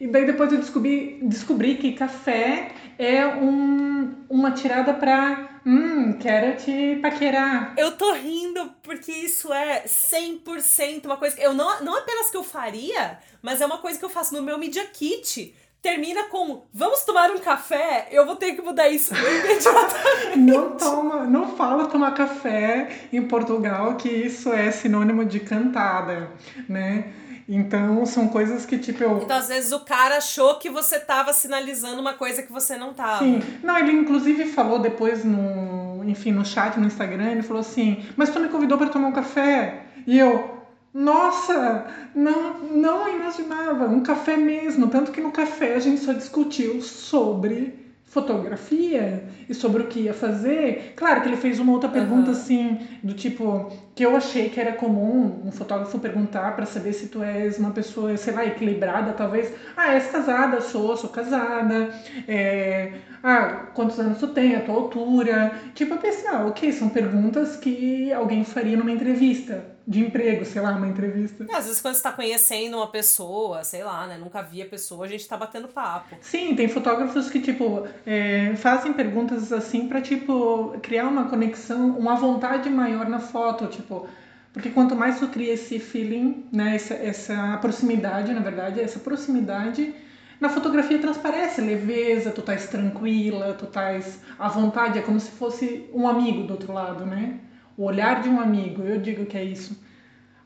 [0.00, 6.56] E daí depois eu descobri, descobri que café é um, uma tirada para Hum, quero
[6.56, 7.74] te paquerar.
[7.76, 12.36] Eu tô rindo porque isso é 100% uma coisa que eu não, não apenas que
[12.36, 15.52] eu faria, mas é uma coisa que eu faço no meu Media Kit.
[15.82, 20.36] termina com vamos tomar um café, eu vou ter que mudar isso imediatamente.
[20.38, 26.30] Não toma, não fala tomar café em Portugal, que isso é sinônimo de cantada,
[26.68, 27.12] né?
[27.48, 29.18] Então são coisas que tipo eu.
[29.22, 32.92] Então às vezes o cara achou que você tava sinalizando uma coisa que você não
[32.92, 33.24] tava.
[33.24, 33.40] Sim.
[33.62, 38.30] Não, ele inclusive falou depois no, enfim, no chat no Instagram, ele falou assim: "Mas
[38.30, 40.56] tu me convidou para tomar um café?" E eu,
[40.92, 43.86] nossa, não, não imaginava.
[43.86, 44.88] Um café mesmo.
[44.88, 47.85] Tanto que no café a gente só discutiu sobre
[48.16, 50.94] fotografia e sobre o que ia fazer.
[50.96, 52.36] Claro que ele fez uma outra pergunta uhum.
[52.36, 57.08] assim, do tipo, que eu achei que era comum um fotógrafo perguntar para saber se
[57.08, 59.52] tu és uma pessoa, sei lá, equilibrada, talvez.
[59.76, 60.62] Ah, és casada?
[60.62, 61.90] Sou, sou casada.
[62.26, 64.56] É, ah, quantos anos tu tem?
[64.56, 65.52] A tua altura?
[65.74, 70.60] Tipo, eu pensei, ah, ok, são perguntas que alguém faria numa entrevista de emprego, sei
[70.60, 71.46] lá, uma entrevista.
[71.52, 74.18] Às vezes quando você tá conhecendo uma pessoa, sei lá, né?
[74.18, 76.16] Nunca vi a pessoa, a gente tá batendo papo.
[76.20, 82.16] Sim, tem fotógrafos que, tipo, é, fazem perguntas assim pra, tipo, criar uma conexão, uma
[82.16, 84.08] vontade maior na foto, tipo.
[84.52, 86.74] Porque quanto mais tu cria esse feeling, né?
[86.74, 89.94] Essa, essa proximidade, na verdade, essa proximidade.
[90.40, 95.88] Na fotografia transparece leveza, tu estás tranquila, tu estás à vontade, é como se fosse
[95.94, 97.38] um amigo do outro lado, né?
[97.76, 99.78] O olhar de um amigo, eu digo que é isso.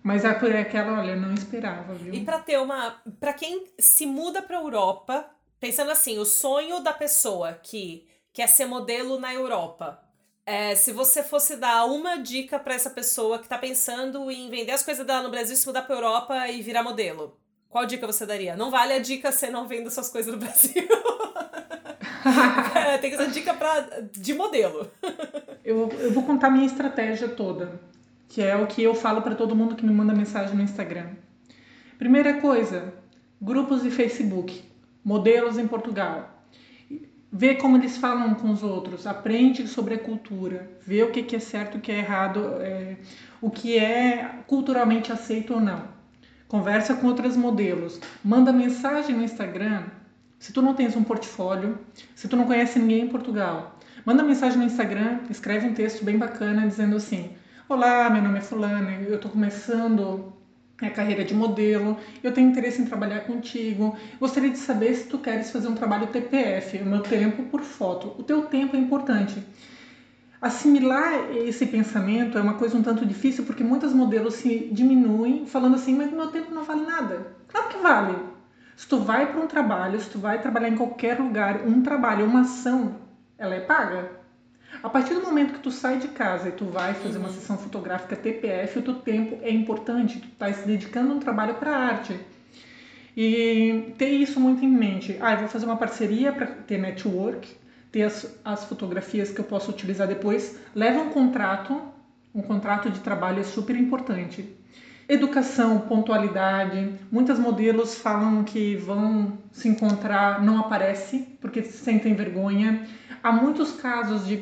[0.03, 2.15] Mas é por aquela, olha, não esperava, viu?
[2.15, 5.29] E para ter uma, para quem se muda para Europa,
[5.59, 10.03] pensando assim, o sonho da pessoa que quer ser modelo na Europa.
[10.47, 14.73] É, se você fosse dar uma dica para essa pessoa que tá pensando em vender
[14.73, 18.25] as coisas dela no Brasil, se mudar para Europa e virar modelo, qual dica você
[18.25, 18.57] daria?
[18.57, 20.89] Não vale a dica você não venda suas coisas no Brasil.
[22.75, 24.91] é, tem que ser dica pra, de modelo.
[25.71, 27.81] eu, eu vou contar minha estratégia toda,
[28.29, 31.07] que é o que eu falo para todo mundo que me manda mensagem no Instagram.
[31.99, 32.93] Primeira coisa,
[33.41, 34.63] grupos de Facebook,
[35.05, 36.45] modelos em Portugal.
[37.33, 41.39] Vê como eles falam com os outros, aprende sobre a cultura, vê o que é
[41.39, 42.97] certo, o que é errado, é,
[43.41, 45.85] o que é culturalmente aceito ou não.
[46.49, 49.85] Conversa com outros modelos, manda mensagem no Instagram.
[50.41, 51.79] Se tu não tens um portfólio,
[52.17, 56.17] se tu não conhece ninguém em Portugal, Manda mensagem no Instagram, escreve um texto bem
[56.17, 57.31] bacana dizendo assim:
[57.69, 60.33] Olá, meu nome é Fulana, eu estou começando
[60.81, 63.95] a carreira de modelo, eu tenho interesse em trabalhar contigo.
[64.19, 68.15] Gostaria de saber se tu queres fazer um trabalho TPF, o meu tempo por foto.
[68.19, 69.45] O teu tempo é importante.
[70.41, 75.75] Assimilar esse pensamento é uma coisa um tanto difícil porque muitas modelos se diminuem falando
[75.75, 77.37] assim, mas meu tempo não vale nada.
[77.49, 78.17] Claro que vale.
[78.75, 82.25] Se tu vai para um trabalho, se tu vai trabalhar em qualquer lugar, um trabalho,
[82.25, 83.10] uma ação,
[83.41, 84.11] ela é paga.
[84.83, 87.35] A partir do momento que tu sai de casa e tu vai fazer uma uhum.
[87.35, 91.55] sessão fotográfica TPF, o teu tempo é importante, tu está se dedicando a um trabalho
[91.55, 92.19] para arte.
[93.17, 95.17] E ter isso muito em mente.
[95.21, 97.49] Ah, eu vou fazer uma parceria para ter network,
[97.91, 100.59] ter as, as fotografias que eu posso utilizar depois.
[100.75, 101.83] Leva um contrato,
[102.33, 104.57] um contrato de trabalho é super importante.
[105.11, 106.95] Educação, pontualidade.
[107.11, 112.87] Muitas modelos falam que vão se encontrar, não aparece, porque sentem vergonha.
[113.21, 114.37] Há muitos casos de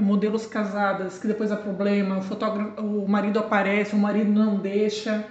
[0.00, 5.26] modelos casadas que depois há problema, o, fotógrafo, o marido aparece, o marido não deixa.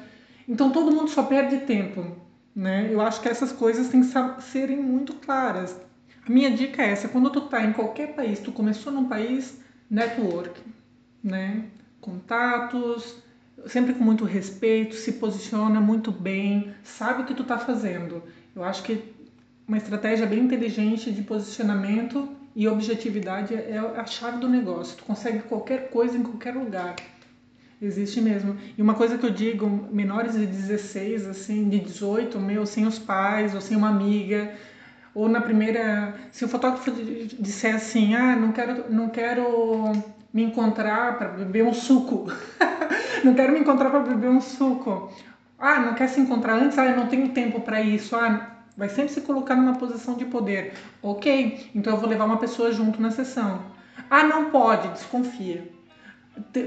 [0.47, 2.15] Então todo mundo só perde tempo.
[2.55, 2.89] Né?
[2.91, 5.75] Eu acho que essas coisas têm que serem muito claras.
[6.23, 9.59] A minha dica é essa, quando tu tá em qualquer país, tu começou num país,
[9.89, 10.61] network,
[11.23, 11.65] né?
[11.99, 13.22] Contatos,
[13.67, 18.23] sempre com muito respeito, se posiciona muito bem, sabe o que tu tá fazendo.
[18.55, 19.13] Eu acho que
[19.67, 24.97] uma estratégia bem inteligente de posicionamento e objetividade é a chave do negócio.
[24.97, 26.95] Tu consegue qualquer coisa em qualquer lugar.
[27.81, 28.55] Existe mesmo.
[28.77, 32.97] E uma coisa que eu digo, menores de 16, assim, de 18, meu, sem os
[32.97, 34.53] pais ou sem uma amiga,
[35.13, 36.91] ou na primeira, se o fotógrafo
[37.39, 39.91] disser assim: "Ah, não quero não quero
[40.33, 42.25] me encontrar para beber um suco.
[43.25, 45.11] não quero me encontrar para beber um suco.
[45.59, 46.77] Ah, não quer se encontrar antes?
[46.77, 48.15] Ah, eu não tenho tempo para isso.
[48.15, 50.73] Ah, vai sempre se colocar numa posição de poder.
[51.01, 53.61] Ok, então eu vou levar uma pessoa junto na sessão.
[54.09, 55.71] Ah, não pode, desconfia.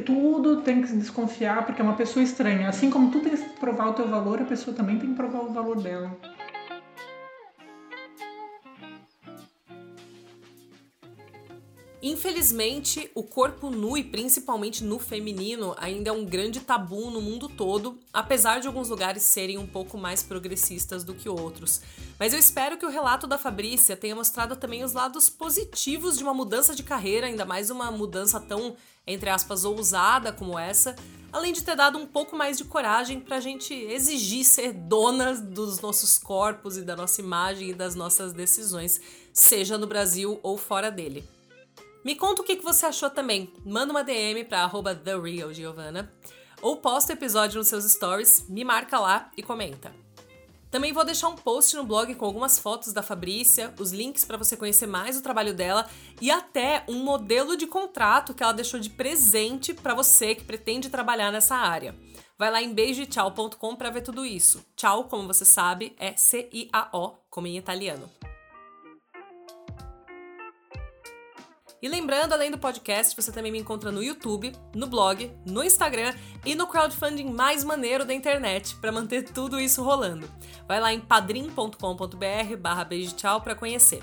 [0.05, 2.69] Tudo tem que desconfiar porque é uma pessoa estranha.
[2.69, 5.41] Assim como tu tens que provar o teu valor, a pessoa também tem que provar
[5.41, 6.17] o valor dela.
[12.09, 17.49] Infelizmente, o corpo nu e principalmente no feminino ainda é um grande tabu no mundo
[17.49, 21.81] todo, apesar de alguns lugares serem um pouco mais progressistas do que outros.
[22.17, 26.23] Mas eu espero que o relato da Fabrícia tenha mostrado também os lados positivos de
[26.23, 30.95] uma mudança de carreira, ainda mais uma mudança tão, entre aspas, ousada como essa,
[31.33, 35.81] além de ter dado um pouco mais de coragem pra gente exigir ser donas dos
[35.81, 39.01] nossos corpos e da nossa imagem e das nossas decisões,
[39.33, 41.29] seja no Brasil ou fora dele.
[42.07, 43.53] Me conta o que você achou também.
[43.65, 46.15] Manda uma DM para TheRealGiovanna
[46.63, 49.93] ou posta o episódio nos seus stories, me marca lá e comenta.
[50.71, 54.37] Também vou deixar um post no blog com algumas fotos da Fabrícia, os links para
[54.37, 55.91] você conhecer mais o trabalho dela
[56.21, 60.89] e até um modelo de contrato que ela deixou de presente para você que pretende
[60.89, 61.93] trabalhar nessa área.
[62.39, 64.65] Vai lá em beijotchau.com para ver tudo isso.
[64.77, 68.09] Tchau, como você sabe, é C-I-A-O, como em italiano.
[71.87, 76.13] E lembrando, além do podcast, você também me encontra no YouTube, no blog, no Instagram
[76.45, 80.29] e no crowdfunding mais maneiro da internet para manter tudo isso rolando.
[80.67, 84.03] Vai lá em padrim.com.br barra beijo tchau para conhecer.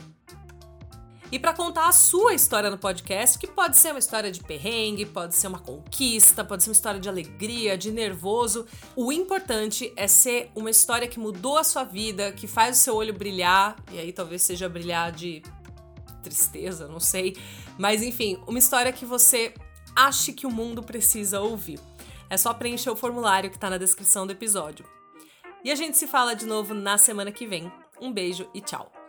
[1.29, 5.05] E para contar a sua história no podcast, que pode ser uma história de perrengue,
[5.05, 8.65] pode ser uma conquista, pode ser uma história de alegria, de nervoso,
[8.95, 12.95] o importante é ser uma história que mudou a sua vida, que faz o seu
[12.95, 15.43] olho brilhar, e aí talvez seja brilhar de
[16.23, 17.35] tristeza, não sei.
[17.77, 19.53] Mas enfim, uma história que você
[19.95, 21.79] ache que o mundo precisa ouvir.
[22.29, 24.85] É só preencher o formulário que está na descrição do episódio.
[25.63, 27.71] E a gente se fala de novo na semana que vem.
[28.01, 29.02] Um beijo e tchau!